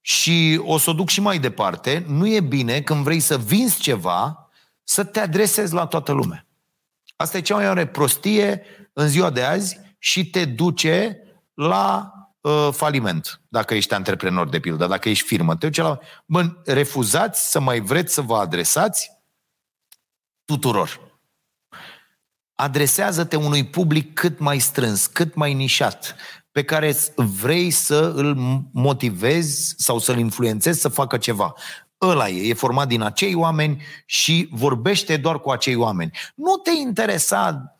[0.00, 3.80] Și o să o duc și mai departe, nu e bine când vrei să vinzi
[3.80, 4.50] ceva,
[4.82, 6.46] să te adresezi la toată lumea.
[7.16, 11.18] Asta e cea mai mare prostie în ziua de azi și te duce
[11.54, 15.56] la uh, faliment, dacă ești antreprenor de pildă, dacă ești firmă.
[15.56, 15.98] Te duce la...
[16.26, 19.10] Bă, refuzați să mai vreți să vă adresați
[20.44, 21.03] tuturor
[22.54, 26.16] adresează-te unui public cât mai strâns, cât mai nișat,
[26.52, 28.36] pe care vrei să îl
[28.72, 31.54] motivezi sau să-l influențezi să facă ceva.
[32.00, 36.10] Ăla e, e format din acei oameni și vorbește doar cu acei oameni.
[36.34, 37.76] Nu te interesa,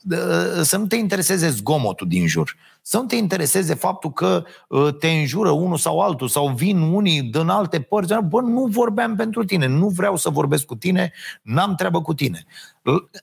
[0.63, 2.57] să nu te intereseze zgomotul din jur.
[2.87, 7.23] Să nu te intereseze faptul că ă, te înjură unul sau altul sau vin unii
[7.23, 8.15] din alte părți.
[8.15, 11.13] Bă, nu vorbeam pentru tine, nu vreau să vorbesc cu tine,
[11.43, 12.45] n-am treabă cu tine.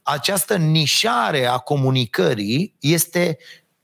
[0.04, 3.38] Această nișare a comunicării este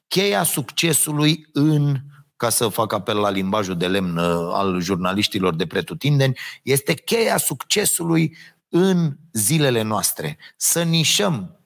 [0.07, 1.95] cheia succesului în
[2.36, 7.38] ca să fac apel la limbajul de lemn ă, al jurnaliștilor de pretutindeni, este cheia
[7.38, 8.36] succesului
[8.69, 10.38] în zilele noastre.
[10.55, 11.56] Să nișăm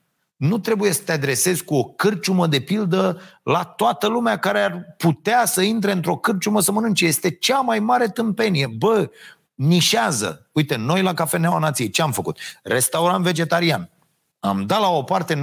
[0.42, 4.94] nu trebuie să te adresezi cu o cârciumă de pildă la toată lumea care ar
[4.96, 7.06] putea să intre într-o cârciumă să mănânce.
[7.06, 8.66] Este cea mai mare tâmpenie.
[8.66, 9.10] Bă,
[9.54, 10.48] nișează.
[10.52, 12.38] Uite, noi la Cafeneaua Nației ce am făcut?
[12.62, 13.90] Restaurant vegetarian.
[14.38, 15.42] Am dat la o parte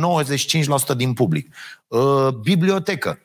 [0.94, 1.56] 95% din public.
[1.88, 3.20] Uh, bibliotecă.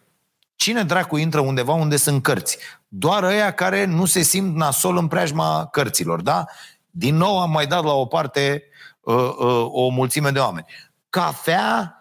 [0.57, 2.59] Cine dracu intră undeva unde sunt cărți?
[2.89, 6.45] Doar ăia care nu se simt nasol în preajma cărților, da?
[6.91, 8.63] Din nou am mai dat la o parte
[9.01, 10.67] uh, uh, o mulțime de oameni
[11.15, 11.99] cafea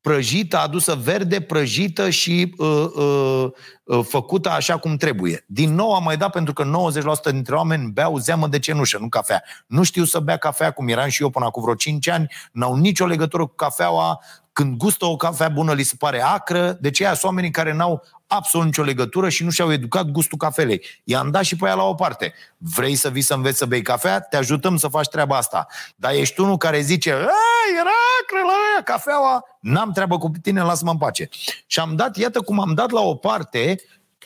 [0.00, 3.46] prăjită, adusă verde, prăjită și uh, uh,
[3.84, 5.44] uh, făcută așa cum trebuie.
[5.46, 6.64] Din nou am mai dat pentru că
[7.28, 9.42] 90% dintre oameni beau zeamă de cenușă, nu cafea.
[9.66, 12.76] Nu știu să bea cafea cum eram și eu până acum vreo 5 ani, n-au
[12.76, 14.20] nicio legătură cu cafeaua,
[14.52, 18.02] când gustă o cafea bună li se pare acră, de ce sunt oamenii care n-au
[18.26, 20.86] absolut nicio legătură și nu și-au educat gustul cafelei.
[21.04, 22.34] I-am dat și pe ea la o parte.
[22.58, 24.20] Vrei să vii să înveți să bei cafea?
[24.20, 25.66] Te ajutăm să faci treaba asta.
[25.96, 27.94] Dar ești unul care zice, era
[28.76, 31.28] la cafeaua, n-am treabă cu tine, lasă-mă în pace.
[31.66, 33.76] Și am dat, iată cum am dat la o parte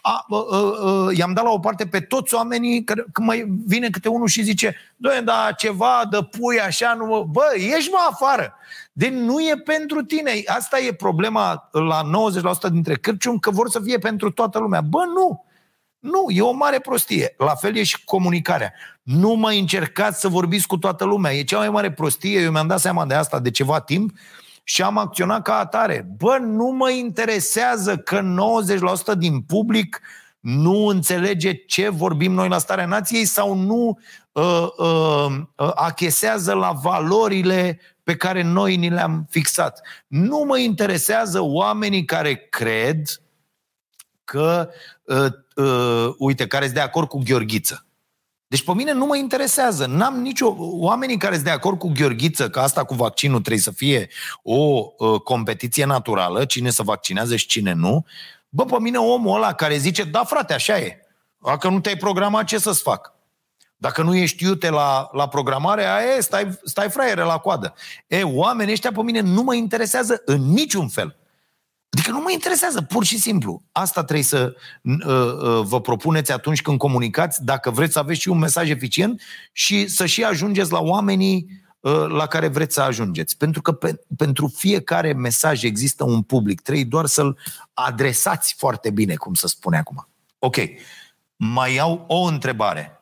[0.00, 3.44] a, a, a, a, i-am dat la o parte pe toți oamenii, că, când mai
[3.66, 8.06] vine câte unul și zice, doamne, da, ceva de pui așa, nu, bă, ieși mă
[8.10, 8.54] afară.
[8.92, 10.30] Deci nu e pentru tine.
[10.46, 12.02] Asta e problema la
[12.68, 14.80] 90% dintre cârciuni, că vor să fie pentru toată lumea.
[14.80, 15.46] Bă, nu!
[15.98, 17.34] Nu, e o mare prostie.
[17.38, 18.72] La fel e și comunicarea.
[19.02, 21.32] Nu mai încercați să vorbiți cu toată lumea.
[21.32, 22.40] E cea mai mare prostie.
[22.40, 24.18] Eu mi-am dat seama de asta de ceva timp
[24.68, 26.06] și am acționat ca atare.
[26.16, 28.20] Bă, nu mă interesează că
[29.14, 30.00] 90% din public
[30.40, 33.98] nu înțelege ce vorbim noi la starea nației sau nu
[34.32, 39.80] uh, uh, uh, achesează la valorile pe care noi ni le-am fixat.
[40.06, 43.02] Nu mă interesează oamenii care cred
[44.24, 44.70] că,
[45.02, 47.86] uh, uh, uite, care sunt de acord cu Gheorghiță.
[48.48, 49.86] Deci pe mine nu mă interesează.
[49.86, 50.54] N-am nicio...
[50.58, 54.08] Oamenii care sunt de acord cu Gheorghiță că asta cu vaccinul trebuie să fie
[54.42, 58.04] o uh, competiție naturală, cine să vaccinează și cine nu,
[58.48, 61.00] bă, pe mine omul ăla care zice, da frate, așa e.
[61.38, 63.12] Dacă nu te-ai programat, ce să-ți fac?
[63.76, 67.74] Dacă nu ești iute la, la programare, aia e, stai, stai fraiere la coadă.
[68.06, 71.17] E, oamenii ăștia pe mine nu mă interesează în niciun fel.
[71.98, 73.62] Adică nu mă interesează, pur și simplu.
[73.72, 78.28] Asta trebuie să uh, uh, vă propuneți atunci când comunicați, dacă vreți să aveți și
[78.28, 79.22] un mesaj eficient
[79.52, 83.36] și să și ajungeți la oamenii uh, la care vreți să ajungeți.
[83.36, 86.60] Pentru că pe, pentru fiecare mesaj există un public.
[86.60, 87.38] Trebuie doar să-l
[87.74, 90.08] adresați foarte bine, cum să spune acum.
[90.38, 90.56] Ok.
[91.36, 92.92] Mai iau o întrebare.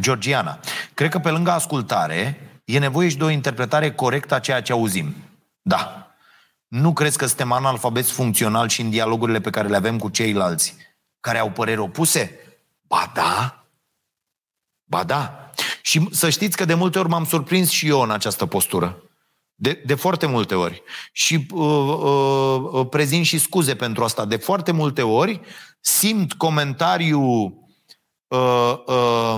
[0.00, 0.60] Georgiana,
[0.94, 4.72] cred că pe lângă ascultare e nevoie și de o interpretare corectă a ceea ce
[4.72, 5.14] auzim.
[5.62, 6.14] Da.
[6.66, 10.76] Nu crezi că suntem analfabeți funcțional și în dialogurile pe care le avem cu ceilalți,
[11.20, 12.38] care au păreri opuse?
[12.82, 13.64] Ba da.
[14.84, 15.50] Ba da.
[15.82, 19.02] Și să știți că de multe ori m-am surprins și eu în această postură.
[19.54, 20.82] De, de foarte multe ori.
[21.12, 24.24] Și uh, uh, uh prezint și scuze pentru asta.
[24.24, 25.40] De foarte multe ori
[25.80, 27.22] simt comentariu
[28.26, 29.34] uh, uh,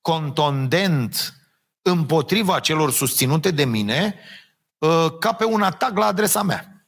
[0.00, 1.34] contondent
[1.82, 4.41] împotriva celor susținute de mine uh,
[5.18, 6.86] ca pe un atac la adresa mea.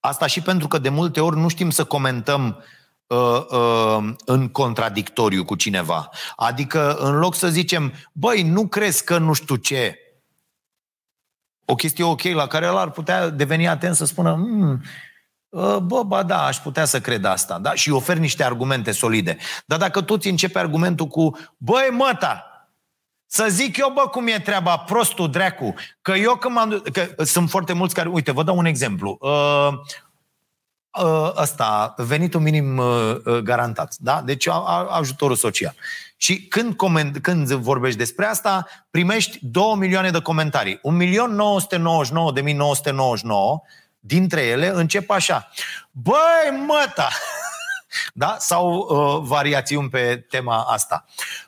[0.00, 2.62] Asta și pentru că de multe ori nu știm să comentăm
[3.06, 6.08] uh, uh, în contradictoriu cu cineva.
[6.36, 9.98] Adică în loc să zicem, băi, nu crezi că nu știu ce,
[11.64, 14.82] o chestie ok la care el ar putea deveni atent să spună, hmm,
[15.82, 17.58] Bă, ba da, aș putea să cred asta.
[17.58, 17.74] Da?
[17.74, 19.36] Și ofer niște argumente solide.
[19.66, 22.55] Dar dacă toți începe argumentul cu Băi, măta,
[23.26, 26.82] să zic eu, bă, cum e treaba, prostul dracu, că eu când m-am...
[26.92, 28.08] Că sunt foarte mulți care...
[28.08, 29.18] Uite, vă dau un exemplu.
[29.20, 29.68] Uh,
[31.02, 34.22] uh, ăsta, venitul minim uh, uh garantat, da?
[34.22, 35.74] Deci a, a, ajutorul social.
[36.16, 40.76] Și când, coment, când vorbești despre asta, primești 2 milioane de comentarii.
[40.76, 40.80] 1.999.999
[43.98, 45.50] dintre ele încep așa.
[45.90, 47.08] Băi, măta!
[48.14, 48.36] da?
[48.38, 51.04] Sau uh, variațiuni pe tema asta.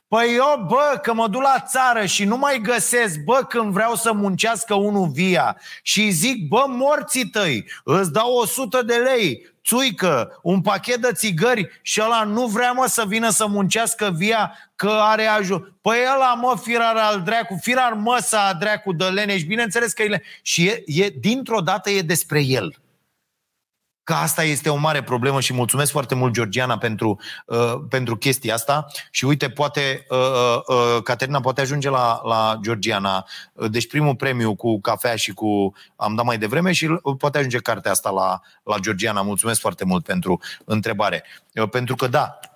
[0.08, 3.94] Păi eu, bă, că mă duc la țară și nu mai găsesc, bă, când vreau
[3.94, 10.38] să muncească unul via și zic, bă, morții tăi, îți dau 100 de lei, țuică,
[10.42, 14.90] un pachet de țigări și ăla nu vrea, mă, să vină să muncească via că
[15.00, 15.72] are ajut.
[15.80, 20.22] Păi ăla, mă, firar al dracu, firar măsa dracu de leneș, bineînțeles că e...
[20.42, 22.74] Și e, e, dintr-o dată e despre el
[24.08, 28.54] că asta este o mare problemă și mulțumesc foarte mult, Georgiana, pentru, uh, pentru chestia
[28.54, 28.86] asta.
[29.10, 33.26] Și uite, poate, uh, uh, uh Caterina poate ajunge la, la Georgiana.
[33.70, 35.72] Deci primul premiu cu cafea și cu...
[35.96, 36.86] Am dat mai devreme și
[37.18, 39.22] poate ajunge cartea asta la, la Georgiana.
[39.22, 41.24] Mulțumesc foarte mult pentru întrebare.
[41.54, 42.48] Uh, pentru că, da, uh,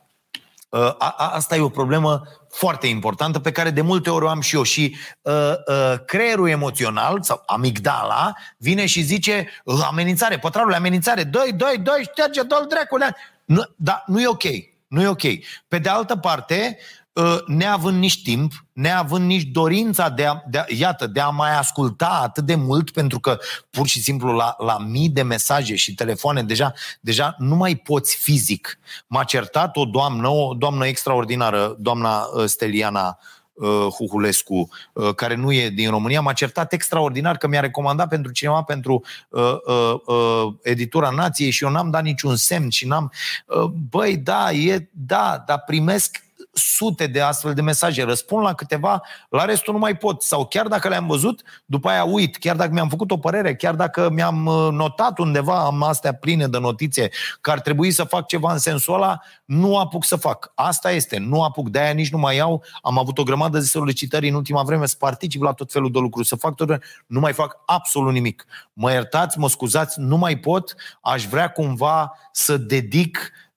[0.80, 4.40] a, a, asta e o problemă foarte importantă pe care de multe ori o am
[4.40, 5.32] și eu și uh,
[5.66, 12.08] uh, creierul emoțional sau amigdala vine și zice uh, amenințare, pătrarul amenințare, doi, doi, doi,
[12.10, 13.16] șterge, dă-l dracule.
[13.44, 14.42] Nu, dar nu e ok.
[14.86, 15.22] Nu e ok.
[15.68, 17.01] Pe de altă parte, Uh,
[17.46, 22.20] neavând nici timp, neavând nici dorința de a, de a, iată, de a mai asculta
[22.22, 23.38] atât de mult, pentru că
[23.70, 28.16] pur și simplu la, la mii de mesaje și telefoane deja, deja nu mai poți
[28.16, 28.78] fizic.
[29.06, 33.18] M-a certat o doamnă, o doamnă extraordinară, doamna uh, Steliana
[33.52, 38.32] uh, Huhulescu, uh, care nu e din România, m-a certat extraordinar că mi-a recomandat pentru
[38.32, 43.12] cineva pentru uh, uh, uh, editura Nației și eu n-am dat niciun semn și n-am...
[43.46, 49.02] Uh, băi, da, e, da, dar primesc sute de astfel de mesaje, răspund la câteva,
[49.28, 50.22] la restul nu mai pot.
[50.22, 53.74] Sau chiar dacă le-am văzut, după aia uit, chiar dacă mi-am făcut o părere, chiar
[53.74, 58.26] dacă mi-am uh, notat undeva, am astea pline de notițe, că ar trebui să fac
[58.26, 60.52] ceva în sensul ăla, nu apuc să fac.
[60.54, 62.64] Asta este, nu apuc, de-aia nici nu mai iau.
[62.82, 65.98] Am avut o grămadă de solicitări în ultima vreme să particip la tot felul de
[65.98, 68.46] lucruri, să fac tot nu mai fac absolut nimic.
[68.72, 73.51] Mă iertați, mă scuzați, nu mai pot, aș vrea cumva să dedic uh, uh, uh,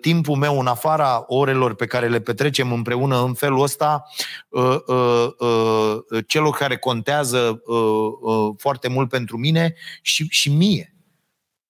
[0.00, 4.04] timpul meu în afara orelor pe care le petrecem împreună în felul ăsta
[4.48, 7.76] uh, uh, uh, celor care contează uh,
[8.20, 10.94] uh, foarte mult pentru mine și, și mie.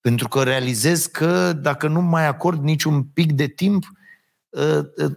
[0.01, 4.03] Pentru că realizez că dacă nu mai acord niciun pic de timp, uh, uh,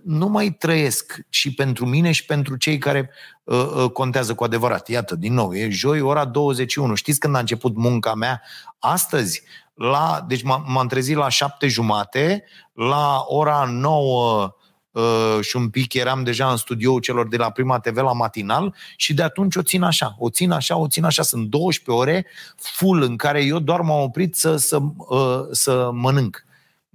[0.04, 3.10] nu mai trăiesc și pentru mine și pentru cei care
[3.44, 4.88] uh, contează cu adevărat.
[4.88, 6.96] Iată, din nou, e joi, ora 21.
[6.96, 8.42] Știți când a început munca mea?
[8.80, 14.56] Astăzi, la, deci m-am trezit la șapte jumate, la ora 9
[14.92, 18.76] uh, și un pic eram deja în studioul celor de la Prima TV la matinal
[18.96, 21.22] și de atunci o țin așa, o țin așa, o țin așa.
[21.22, 22.26] Sunt 12 ore
[22.56, 26.46] full în care eu doar m-am oprit să, să, uh, să mănânc.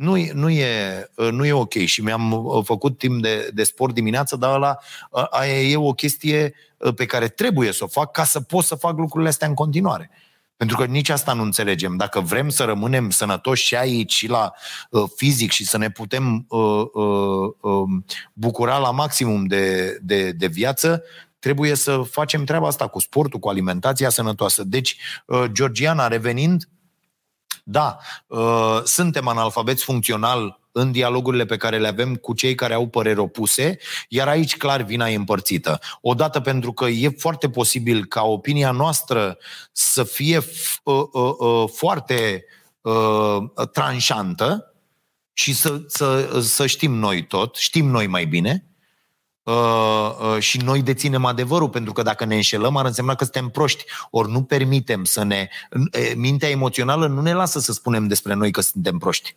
[0.03, 3.95] Nu, nu, e, uh, nu e ok și mi-am uh, făcut timp de, de sport
[3.95, 4.79] dimineața, dar ăla,
[5.11, 6.55] uh, aia e o chestie
[6.97, 10.11] pe care trebuie să o fac ca să pot să fac lucrurile astea în continuare.
[10.57, 11.97] Pentru că nici asta nu înțelegem.
[11.97, 14.53] Dacă vrem să rămânem sănătoși și aici, și la
[14.91, 17.89] uh, fizic, și să ne putem uh, uh, uh,
[18.33, 21.03] bucura la maximum de, de, de viață,
[21.39, 24.65] trebuie să facem treaba asta cu sportul, cu alimentația sănătoasă.
[24.65, 24.97] Deci,
[25.27, 26.69] uh, Georgiana, revenind,
[27.63, 32.89] da, uh, suntem analfabeți funcțional în dialogurile pe care le avem cu cei care au
[32.89, 35.81] păreri opuse, iar aici clar vina e împărțită.
[36.01, 39.39] Odată pentru că e foarte posibil ca opinia noastră
[39.73, 40.37] să fie
[40.83, 42.45] uh, uh, uh, foarte
[42.81, 44.75] uh, tranșantă
[45.33, 48.72] și să, să, să știm noi tot, știm noi mai bine,
[49.43, 53.49] Uh, uh, și noi deținem adevărul, pentru că dacă ne înșelăm ar însemna că suntem
[53.49, 53.85] proști.
[54.11, 55.49] Ori nu permitem să ne...
[56.15, 59.37] Mintea emoțională nu ne lasă să spunem despre noi că suntem proști.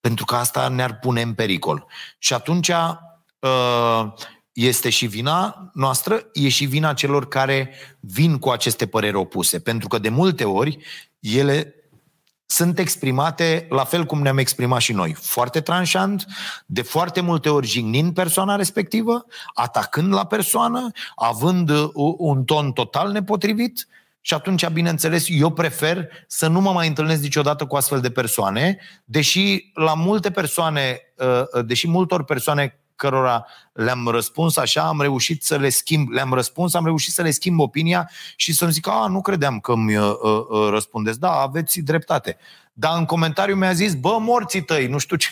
[0.00, 1.86] Pentru că asta ne-ar pune în pericol.
[2.18, 4.12] Și atunci uh,
[4.52, 7.70] este și vina noastră, e și vina celor care
[8.00, 9.60] vin cu aceste păreri opuse.
[9.60, 10.78] Pentru că de multe ori
[11.20, 11.74] ele
[12.46, 15.16] sunt exprimate la fel cum ne-am exprimat și noi.
[15.20, 16.26] Foarte tranșant,
[16.66, 19.24] de foarte multe ori jignind persoana respectivă,
[19.54, 23.88] atacând la persoană, având uh, un ton total nepotrivit
[24.26, 28.78] și atunci, bineînțeles, eu prefer să nu mă mai întâlnesc niciodată cu astfel de persoane,
[29.04, 35.42] deși la multe persoane, uh, uh, deși multor persoane cărora le-am răspuns așa, am reușit
[35.42, 39.06] să le schimb, le-am răspuns, am reușit să le schimb opinia și să-mi zic, a,
[39.06, 41.20] nu credeam că îmi uh, uh, răspundeți.
[41.20, 42.36] Da, aveți dreptate.
[42.72, 45.28] Dar în comentariu mi-a zis, bă, morții tăi, nu știu ce.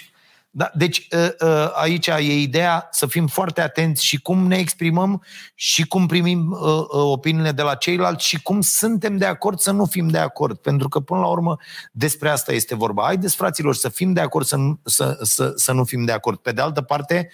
[0.57, 5.22] Da, deci ă, ă, aici e ideea să fim foarte atenți și cum ne exprimăm
[5.55, 9.84] și cum primim ă, opiniile de la ceilalți și cum suntem de acord să nu
[9.84, 10.57] fim de acord.
[10.57, 11.57] Pentru că, până la urmă,
[11.92, 13.02] despre asta este vorba.
[13.02, 16.38] Haideți, fraților, să fim de acord, să nu, să, să, să nu fim de acord.
[16.38, 17.30] Pe de altă parte,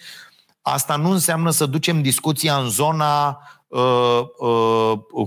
[0.63, 3.60] asta nu înseamnă să ducem discuția în zona Uh, uh,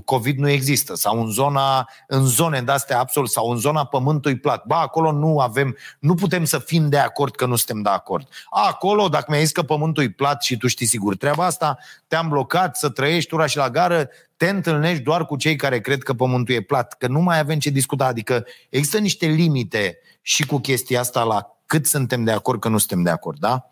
[0.04, 4.38] COVID nu există sau în zona în zone de astea absolut sau în zona pământului
[4.38, 4.64] plat.
[4.66, 8.28] Ba, acolo nu avem, nu putem să fim de acord că nu suntem de acord.
[8.50, 11.78] A, acolo, dacă mi-ai zis că pământul e plat și tu știi sigur treaba asta,
[12.08, 16.02] te-am blocat să trăiești ura și la gară, te întâlnești doar cu cei care cred
[16.02, 18.06] că pământul e plat, că nu mai avem ce discuta.
[18.06, 22.78] Adică există niște limite și cu chestia asta la cât suntem de acord că nu
[22.78, 23.70] suntem de acord, da?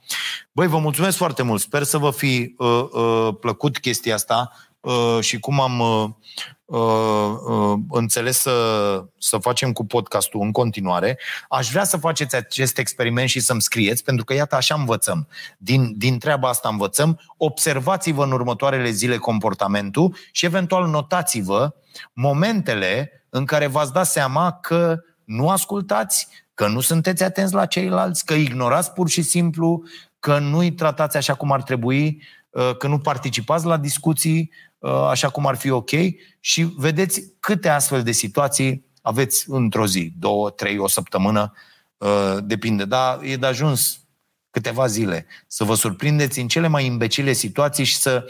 [0.53, 1.61] Băi, vă mulțumesc foarte mult.
[1.61, 4.51] Sper să vă fi uh, uh, plăcut chestia asta
[4.81, 6.09] uh, și cum am uh,
[6.65, 11.19] uh, uh, înțeles să, să facem cu podcastul în continuare.
[11.49, 15.29] Aș vrea să faceți acest experiment și să-mi scrieți, pentru că iată așa învățăm.
[15.59, 17.21] Din, din treaba asta învățăm.
[17.37, 21.75] Observați-vă în următoarele zile comportamentul și eventual notați-vă
[22.13, 26.29] momentele în care v-ați dat seama că nu ascultați,
[26.63, 29.83] că nu sunteți atenți la ceilalți, că ignorați pur și simplu,
[30.19, 35.29] că nu-i tratați așa cum ar trebui, uh, că nu participați la discuții uh, așa
[35.29, 35.91] cum ar fi ok.
[36.41, 41.53] Și vedeți câte astfel de situații aveți într-o zi, două, trei, o săptămână,
[41.97, 44.01] uh, depinde, dar e de ajuns
[44.51, 48.25] câteva zile să vă surprindeți în cele mai imbecile situații și să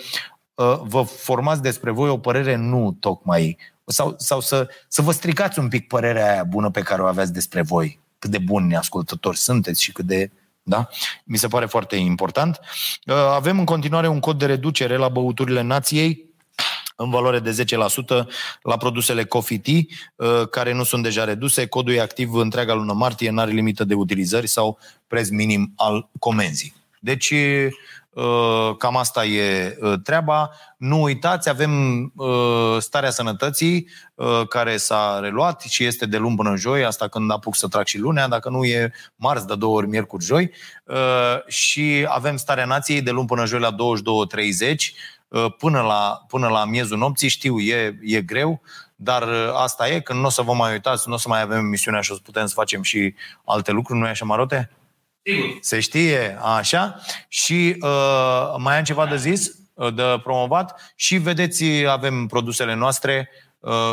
[0.83, 5.69] vă formați despre voi o părere nu tocmai sau, sau să, să vă stricați un
[5.69, 9.83] pic părerea aia bună pe care o aveți despre voi cât de buni ascultători sunteți
[9.83, 10.31] și cât de
[10.63, 10.89] da?
[11.25, 12.61] Mi se pare foarte important.
[13.07, 16.25] Uh, avem în continuare un cod de reducere la băuturile nației
[16.97, 18.27] în valoare de 10%
[18.63, 19.81] la produsele Coffee Tea,
[20.17, 21.67] uh, care nu sunt deja reduse.
[21.67, 26.09] Codul e activ întreaga lună martie, nu are limită de utilizări sau preț minim al
[26.19, 26.75] comenzii.
[27.01, 27.71] Deci Uh,
[28.79, 30.51] cam asta e uh, treaba.
[30.77, 33.89] Nu uitați, avem uh, starea sănătății
[34.49, 37.99] care s-a reluat și este de luni până joi, asta când apuc să trag și
[37.99, 40.51] lunea, dacă nu e marți, de două ori miercuri, joi.
[41.47, 44.75] Și avem starea nației de luni până joi la 22.30
[45.59, 47.29] până la, până la miezul nopții.
[47.29, 48.61] Știu, e, e greu,
[48.97, 51.59] dar asta e, când nu o să vă mai uitați, nu o să mai avem
[51.59, 54.71] emisiunea și o să putem să facem și alte lucruri, nu e așa, Marote?
[55.23, 55.59] Sigur.
[55.61, 57.01] Se știe, așa.
[57.29, 60.93] Și uh, mai am ceva de zis, uh, de promovat.
[60.97, 63.42] Și vedeți, avem produsele noastre uh,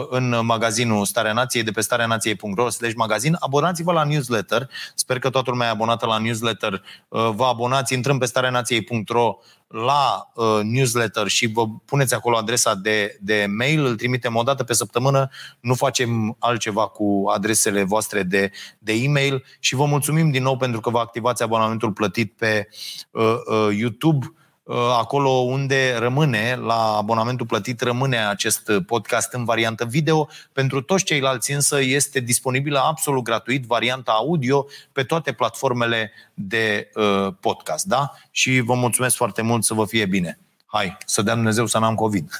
[0.09, 3.36] în magazinul Starea Nației, de pe stareanației.ro deci magazin.
[3.39, 4.70] Abonați-vă la newsletter.
[4.95, 6.74] Sper că toată lumea e abonată la newsletter.
[7.07, 13.17] Uh, vă abonați, intrăm pe stareanației.ro la uh, newsletter și vă puneți acolo adresa de,
[13.22, 18.51] de mail, îl trimitem o dată pe săptămână, nu facem altceva cu adresele voastre de,
[18.80, 22.67] de e-mail și vă mulțumim din nou pentru că vă activați abonamentul plătit pe
[23.11, 24.39] uh, uh, YouTube Uh,
[24.76, 30.30] acolo unde rămâne, la abonamentul plătit, rămâne acest podcast în variantă video.
[30.53, 37.28] Pentru toți ceilalți însă este disponibilă absolut gratuit varianta audio pe toate platformele de uh,
[37.39, 37.86] podcast.
[37.86, 38.11] Da?
[38.32, 40.39] Și vă mulțumesc foarte mult să vă fie bine.
[40.65, 42.32] Hai, să dea Dumnezeu să n-am COVID.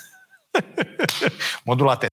[1.63, 2.09] Modul la test.